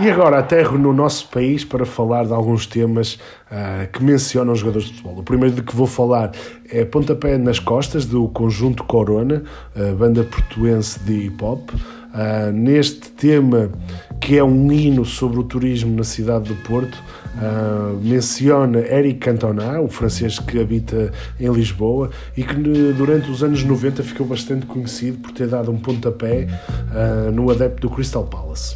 E 0.03 0.09
agora 0.09 0.39
aterro 0.39 0.79
no 0.79 0.91
nosso 0.91 1.27
país 1.29 1.63
para 1.63 1.85
falar 1.85 2.25
de 2.25 2.33
alguns 2.33 2.65
temas 2.65 3.19
ah, 3.51 3.85
que 3.91 4.03
mencionam 4.03 4.53
os 4.53 4.59
jogadores 4.59 4.87
de 4.87 4.93
futebol. 4.95 5.19
O 5.19 5.23
primeiro 5.23 5.53
de 5.55 5.61
que 5.61 5.75
vou 5.75 5.85
falar 5.85 6.31
é 6.69 6.83
Pontapé 6.83 7.37
nas 7.37 7.59
Costas, 7.59 8.05
do 8.05 8.27
conjunto 8.29 8.83
Corona, 8.83 9.43
a 9.75 9.93
banda 9.93 10.23
portuense 10.23 10.99
de 11.01 11.27
hip 11.27 11.43
hop. 11.43 11.69
Ah, 12.13 12.51
neste 12.51 13.11
tema, 13.11 13.69
que 14.19 14.37
é 14.37 14.43
um 14.43 14.71
hino 14.71 15.05
sobre 15.05 15.39
o 15.39 15.43
turismo 15.43 15.95
na 15.95 16.03
cidade 16.03 16.45
do 16.45 16.55
Porto, 16.63 16.97
ah, 17.37 17.93
menciona 18.01 18.79
Eric 18.79 19.19
Cantona, 19.19 19.79
o 19.81 19.87
francês 19.87 20.39
que 20.39 20.59
habita 20.59 21.11
em 21.39 21.47
Lisboa 21.51 22.09
e 22.35 22.43
que 22.43 22.55
ne- 22.55 22.91
durante 22.93 23.29
os 23.29 23.43
anos 23.43 23.63
90 23.63 24.01
ficou 24.01 24.25
bastante 24.25 24.65
conhecido 24.65 25.19
por 25.19 25.31
ter 25.31 25.47
dado 25.47 25.69
um 25.71 25.77
pontapé 25.77 26.47
ah, 26.91 27.29
no 27.31 27.51
adepto 27.51 27.87
do 27.87 27.93
Crystal 27.93 28.23
Palace. 28.25 28.75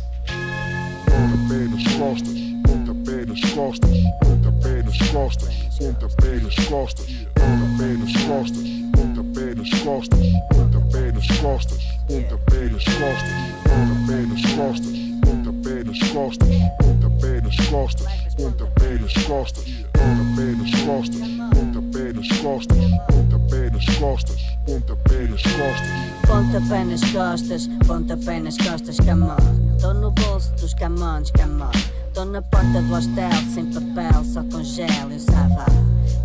Costas, 2.06 2.38
Ponta 2.68 2.94
Pedras 3.04 3.42
Costas, 3.56 3.90
Ponta 4.22 4.52
Pedras 4.62 4.98
Costas, 5.12 5.50
Ponta 5.80 6.08
Pedras 6.22 6.56
Costas, 6.68 7.08
Ponta 7.34 7.68
Pedras 7.80 8.14
Costas, 8.28 8.70
Ponta 8.94 9.24
Pedras 9.34 9.70
Costas, 9.82 10.20
Ponta 10.54 10.80
Pedras 10.92 11.28
Costas, 11.42 11.82
Ponta 12.08 12.38
Pedras 12.46 12.84
Costas, 12.86 13.34
Ponta 13.66 13.96
Pedras 14.06 14.46
Costas, 14.54 14.94
Ponta 15.26 15.52
Pedras 15.64 16.00
Costas, 16.14 16.48
Ponta 16.78 17.10
Pedras 17.10 17.58
Costas, 17.72 18.08
Ponta 18.38 18.66
Pedras 18.76 19.16
Costas, 19.26 19.66
Ponta 19.96 20.26
Pedras 20.36 20.76
Costas, 20.86 21.28
Ponta 21.56 21.82
Pedras 21.92 22.30
Costas, 22.44 22.78
Ponta 23.10 23.35
nas 23.76 23.86
costas, 23.98 24.42
pontapé 24.66 25.28
nas 25.28 25.42
costas. 25.42 25.90
Pontapé 26.26 26.84
nas 26.86 27.02
costas, 27.12 27.70
pontapé 27.86 28.40
nas 28.40 28.58
costas, 28.58 28.98
come 28.98 29.24
on. 29.24 29.78
Tô 29.80 29.94
no 29.94 30.12
bolso 30.12 30.52
dos 30.54 30.74
camões, 30.74 31.30
come 31.32 31.62
on. 31.62 31.72
Tô 32.14 32.24
na 32.24 32.42
porta 32.42 32.82
do 32.82 32.94
hostel, 32.94 33.30
sem 33.54 33.66
papel, 33.66 34.24
só 34.24 34.42
com 34.44 34.64
gel 34.64 35.12
e 35.12 35.16
um 35.16 35.20
savá. 35.20 35.66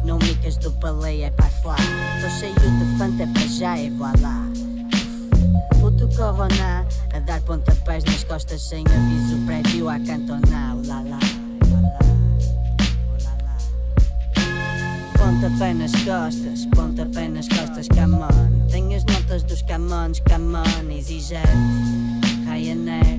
Não 0.04 0.18
micas 0.18 0.56
do 0.58 0.70
palei, 0.72 1.24
é 1.24 1.30
para 1.30 1.50
flá. 1.62 1.76
Tô 2.20 2.28
cheio 2.38 2.54
de 2.54 2.98
fanta, 2.98 3.24
é 3.24 3.26
para 3.26 3.46
já 3.48 3.78
e 3.78 3.90
voilá. 3.90 4.46
Puto 5.80 6.08
corona, 6.16 6.86
a 7.12 7.18
dar 7.18 7.40
pontapés 7.40 8.04
nas 8.04 8.22
costas 8.24 8.62
sem 8.62 8.84
aviso 8.86 9.36
prévio 9.46 9.88
a 9.88 9.98
cantonar. 9.98 10.76
Lá, 10.86 11.02
lá, 11.02 11.02
lá, 11.02 11.18
lá. 11.18 11.18
Lá, 11.80 12.19
Pontapé 15.40 15.72
nas 15.72 15.92
costas, 15.92 16.66
pontapé 16.66 17.26
nas 17.26 17.48
costas, 17.48 17.88
come 17.88 18.16
on. 18.16 18.68
Tenho 18.68 18.94
as 18.94 19.04
notas 19.06 19.42
dos 19.44 19.62
camões, 19.62 20.20
come 20.28 20.54
on, 20.54 20.90
EasyJet, 20.90 21.40
Ryanair. 22.46 23.18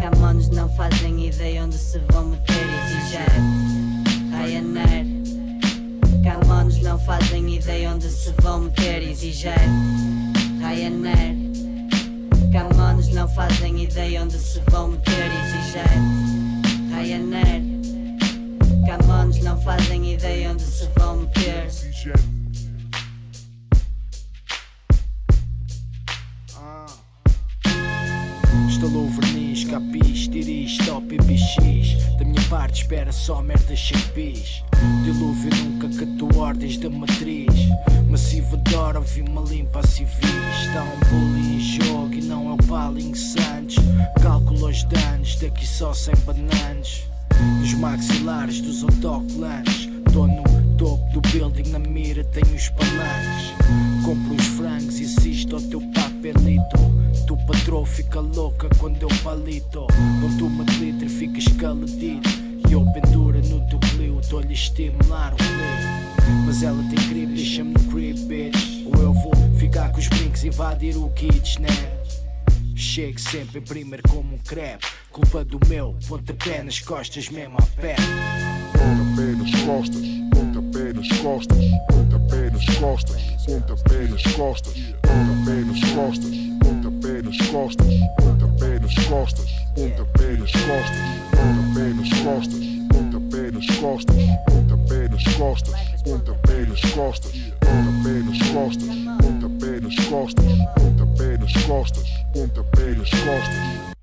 Camões 0.00 0.50
não 0.50 0.68
fazem 0.76 1.26
ideia 1.26 1.64
onde 1.64 1.76
se 1.76 1.98
vão 2.12 2.26
meter, 2.26 2.54
EasyJet, 2.54 3.28
Ryanair. 4.38 5.04
Camões 6.22 6.80
não 6.80 6.96
fazem 7.00 7.56
ideia 7.56 7.90
onde 7.90 8.08
se 8.08 8.32
vão 8.40 8.60
meter, 8.60 9.02
EasyJet, 9.02 9.58
Ryanair. 10.60 11.36
Camões 12.52 13.08
não 13.08 13.26
fazem 13.26 13.82
ideia 13.82 14.22
onde 14.22 14.38
se 14.38 14.62
vão 14.70 14.90
meter, 14.92 15.26
EasyJet, 15.26 15.88
Ryanair. 16.94 17.73
Camões 18.86 19.42
não 19.42 19.58
fazem 19.62 20.12
ideia 20.12 20.50
onde 20.50 20.62
se 20.62 20.86
vão 20.96 21.16
meter. 21.16 21.66
Estalou 28.68 29.08
verniz, 29.08 29.64
capis, 29.64 30.28
tiris, 30.28 30.76
top 30.78 31.14
e 31.14 31.18
bx 31.18 32.16
Da 32.18 32.24
minha 32.26 32.42
parte 32.50 32.82
espera 32.82 33.10
só 33.10 33.40
merda 33.40 33.74
chapis. 33.74 34.62
Dilúvio 35.04 35.50
nunca 35.64 35.88
catou 35.88 36.42
ordens 36.42 36.76
da 36.76 36.90
matriz. 36.90 37.68
Massiva 38.10 38.58
de 38.58 38.74
hora, 38.74 39.00
vi-me 39.00 39.42
limpa 39.48 39.80
a 39.80 39.86
civis. 39.86 40.20
Está 40.60 40.82
um 40.82 40.98
bullying 41.08 41.56
em 41.56 41.60
jogo 41.60 42.12
e 42.12 42.20
não 42.20 42.50
é 42.50 42.52
o 42.52 42.56
Paling 42.68 43.14
Santos. 43.14 43.76
Calculo 44.20 44.68
os 44.68 44.84
danos, 44.84 45.36
daqui 45.36 45.66
só 45.66 45.94
sem 45.94 46.14
bananas 46.26 47.13
Nos 47.60 47.74
maxilares 47.74 48.60
dos 48.60 48.82
autocolantes 48.82 49.94
Tô 50.14 50.28
no 50.28 50.44
topo 50.76 51.04
do 51.12 51.20
building 51.20 51.70
na 51.70 51.78
mira 51.80 52.22
tenho 52.22 52.54
os 52.54 52.68
palanques. 52.68 53.52
Compro 54.04 54.36
os 54.36 54.46
frangos 54.46 55.00
e 55.00 55.04
assisto 55.06 55.56
ao 55.56 55.62
teu 55.62 55.80
papelito. 55.92 56.76
Tu 57.26 57.36
patrão 57.48 57.84
fica 57.84 58.20
louca 58.20 58.68
quando 58.78 59.02
eu 59.02 59.08
palito. 59.24 59.88
Dou-te 60.20 60.42
uma 60.44 60.62
glitter, 60.62 61.08
fica 61.08 61.36
escaladito. 61.40 62.28
E 62.68 62.72
eu 62.72 62.86
pendura 62.92 63.40
no 63.40 63.60
teu 63.68 63.80
clio, 63.80 64.20
tô-lhe 64.30 64.54
estimular 64.54 65.34
o 65.34 65.36
clio. 65.36 66.44
Mas 66.46 66.62
ela 66.62 66.80
tem 66.84 67.08
crib, 67.08 67.34
deixa-me 67.34 67.72
no 67.72 67.80
crib, 67.90 68.16
bitch. 68.28 68.86
Ou 68.86 69.02
eu 69.02 69.12
vou 69.12 69.32
ficar 69.58 69.90
com 69.90 69.98
os 69.98 70.06
brincos 70.06 70.44
e 70.44 70.48
invadir 70.48 70.96
o 70.96 71.10
kitchen, 71.10 71.62
né? 71.62 72.03
Chego 72.76 73.20
sempre 73.20 73.60
em 73.60 73.62
primeiro 73.62 74.02
como 74.08 74.34
um 74.34 74.38
crepe. 74.38 74.84
Culpa 75.12 75.44
do 75.44 75.60
meu, 75.68 75.96
pontapé 76.08 76.60
nas 76.62 76.80
costas, 76.80 77.28
mesmo 77.28 77.56
a 77.56 77.62
pé. 77.80 77.94
Pontapé 78.72 79.32
nas 79.36 79.62
costas, 79.62 80.02
pontapé 80.32 80.92
nas 80.92 81.08
costas, 81.20 81.64
pontapé 81.88 82.50
nas 82.50 82.78
costas, 82.78 83.22
pontapé 83.46 84.08
nas 84.08 84.22
costas, 84.34 84.74
pontapé 85.00 85.64
nas 85.64 85.80
costas, 85.92 86.36
pontapé 86.62 87.22
nas 87.22 87.36
costas, 87.50 87.94
pontapé 88.18 88.80
nas 88.80 89.06
costas, 89.06 89.50
pontapé 89.76 90.36
nas 90.36 90.52
costas, 90.52 91.00
pontapé 91.36 91.88
nas 91.94 91.94
costas, 91.94 91.94
pontapé 91.94 91.94
nas 91.94 92.12
costas, 92.22 92.64
pontapé 92.90 93.50
nas 93.52 93.66
costas, 93.78 94.16
pontapé 96.02 96.66
nas 96.66 96.92
costas, 96.92 97.30
pontapé 97.60 98.22
nas 98.22 98.38
costas, 98.50 98.86
pontapé 99.22 99.80
nas 99.80 100.06
costas, 100.06 100.44
pontapé 100.76 101.38
nas 101.38 101.66
costas, 101.66 102.08
pontapé 102.32 102.94
nas 102.96 103.10
costas. 103.10 103.93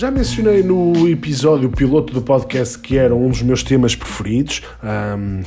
Já 0.00 0.10
mencionei 0.10 0.62
no 0.62 1.06
episódio 1.06 1.68
piloto 1.68 2.14
do 2.14 2.22
podcast 2.22 2.78
que 2.78 2.96
era 2.96 3.14
um 3.14 3.28
dos 3.28 3.42
meus 3.42 3.62
temas 3.62 3.94
preferidos. 3.94 4.62
Um, 4.82 5.42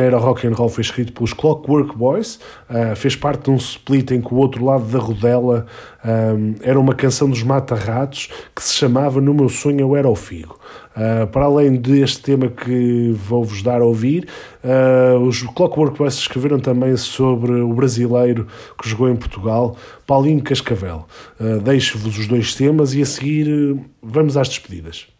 era 0.00 0.16
rock 0.16 0.46
and 0.46 0.52
roll, 0.52 0.68
foi 0.68 0.82
escrito 0.82 1.12
pelos 1.12 1.32
Clockwork 1.32 1.98
Boys. 1.98 2.38
Uh, 2.70 2.94
fez 2.94 3.16
parte 3.16 3.46
de 3.46 3.50
um 3.50 3.56
split 3.56 4.12
em 4.12 4.20
que 4.20 4.32
o 4.32 4.36
outro 4.36 4.64
lado 4.64 4.84
da 4.84 5.00
rodela 5.00 5.66
um, 6.04 6.54
era 6.62 6.78
uma 6.78 6.94
canção 6.94 7.28
dos 7.28 7.42
Mata-Ratos 7.42 8.28
que 8.54 8.62
se 8.62 8.74
chamava 8.74 9.20
No 9.20 9.34
Meu 9.34 9.48
Sonho 9.48 9.80
Eu 9.80 9.96
Era 9.96 10.08
o 10.08 10.14
Figo. 10.14 10.56
Uh, 10.96 11.26
para 11.26 11.44
além 11.44 11.76
deste 11.76 12.22
tema 12.22 12.48
que 12.48 13.10
vou-vos 13.12 13.62
dar 13.62 13.82
a 13.82 13.84
ouvir, 13.84 14.26
uh, 14.64 15.18
os 15.20 15.42
Clockwork 15.42 15.98
Boys 15.98 16.14
escreveram 16.14 16.58
também 16.58 16.96
sobre 16.96 17.52
o 17.52 17.72
brasileiro 17.74 18.46
que 18.80 18.88
jogou 18.88 19.10
em 19.10 19.16
Portugal, 19.16 19.76
Paulinho 20.06 20.42
Cascavel. 20.42 21.06
Uh, 21.38 21.60
Deixo-vos 21.60 22.18
os 22.18 22.26
dois 22.26 22.54
temas 22.54 22.94
e 22.94 23.02
a 23.02 23.06
seguir 23.06 23.78
vamos 24.02 24.36
às 24.38 24.48
despedidas. 24.48 25.15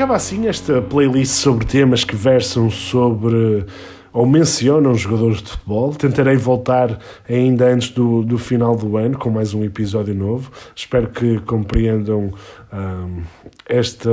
Ficava 0.00 0.16
assim 0.16 0.48
esta 0.48 0.80
playlist 0.80 1.34
sobre 1.34 1.66
temas 1.66 2.04
que 2.04 2.16
versam 2.16 2.70
sobre 2.70 3.66
ou 4.10 4.24
mencionam 4.24 4.94
jogadores 4.94 5.42
de 5.42 5.50
futebol. 5.50 5.94
Tentarei 5.94 6.38
voltar 6.38 6.98
ainda 7.28 7.66
antes 7.66 7.90
do, 7.90 8.22
do 8.22 8.38
final 8.38 8.74
do 8.74 8.96
ano 8.96 9.18
com 9.18 9.28
mais 9.28 9.52
um 9.52 9.62
episódio 9.62 10.14
novo. 10.14 10.50
Espero 10.74 11.08
que 11.08 11.38
compreendam 11.40 12.32
um, 12.72 13.22
esta, 13.68 14.10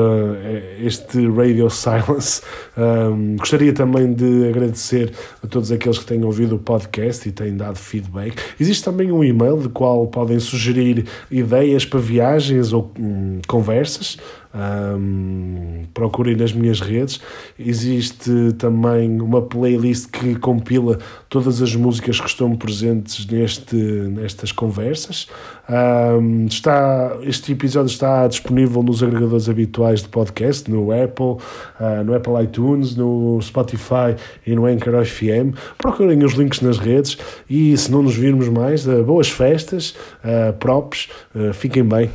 este 0.80 1.28
Radio 1.28 1.70
Silence. 1.70 2.42
Um, 2.78 3.38
gostaria 3.38 3.74
também 3.74 4.14
de 4.14 4.48
agradecer 4.50 5.14
a 5.44 5.48
todos 5.48 5.72
aqueles 5.72 6.00
que 6.00 6.06
têm 6.06 6.24
ouvido 6.24 6.56
o 6.56 6.60
podcast 6.60 7.28
e 7.28 7.32
têm 7.32 7.56
dado 7.56 7.78
feedback. 7.78 8.36
Existe 8.60 8.84
também 8.84 9.12
um 9.12 9.24
e-mail 9.24 9.60
de 9.60 9.70
qual 9.70 10.08
podem 10.08 10.40
sugerir 10.40 11.06
ideias 11.30 11.86
para 11.86 12.00
viagens 12.00 12.74
ou 12.74 12.92
hum, 13.00 13.40
conversas. 13.48 14.18
Um, 14.58 15.84
procurem 15.94 16.36
nas 16.36 16.52
minhas 16.52 16.80
redes. 16.80 17.22
Existe 17.60 18.54
também 18.58 19.22
uma 19.22 19.42
playlist 19.42 20.10
que 20.10 20.36
compila 20.36 20.98
todas 21.30 21.62
as 21.62 21.76
músicas 21.76 22.20
que 22.20 22.28
estão 22.28 22.56
presentes 22.56 23.26
neste, 23.28 23.76
nestas 23.76 24.52
conversas. 24.52 25.28
Um, 25.70 26.46
está, 26.46 27.18
este 27.24 27.52
episódio 27.52 27.90
está 27.90 28.26
disponível 28.28 28.82
nos 28.82 29.04
agregadores 29.04 29.50
habituais 29.50 30.02
de 30.02 30.08
podcast, 30.08 30.70
no 30.72 30.92
Apple, 30.92 31.44
uh, 31.80 32.04
no 32.06 32.16
Apple 32.16 32.42
iTunes, 32.44 32.96
no 32.96 33.40
Spotify 33.42 34.16
e 34.46 34.56
no 34.56 34.66
Anchor 34.66 35.04
FM. 35.06 35.56
Procurem 35.78 36.24
os 36.24 36.34
links 36.34 36.62
nas 36.62 36.78
redes 36.78 37.18
e 37.50 37.78
se 37.78 37.92
não 37.92 38.02
nos 38.02 38.16
virmos 38.16 38.48
mais, 38.48 38.88
uh, 38.88 39.04
boas 39.04 39.30
festas, 39.30 39.96
uh, 40.24 40.54
props, 40.54 41.10
fiquem 41.54 41.84
bem. 41.84 42.10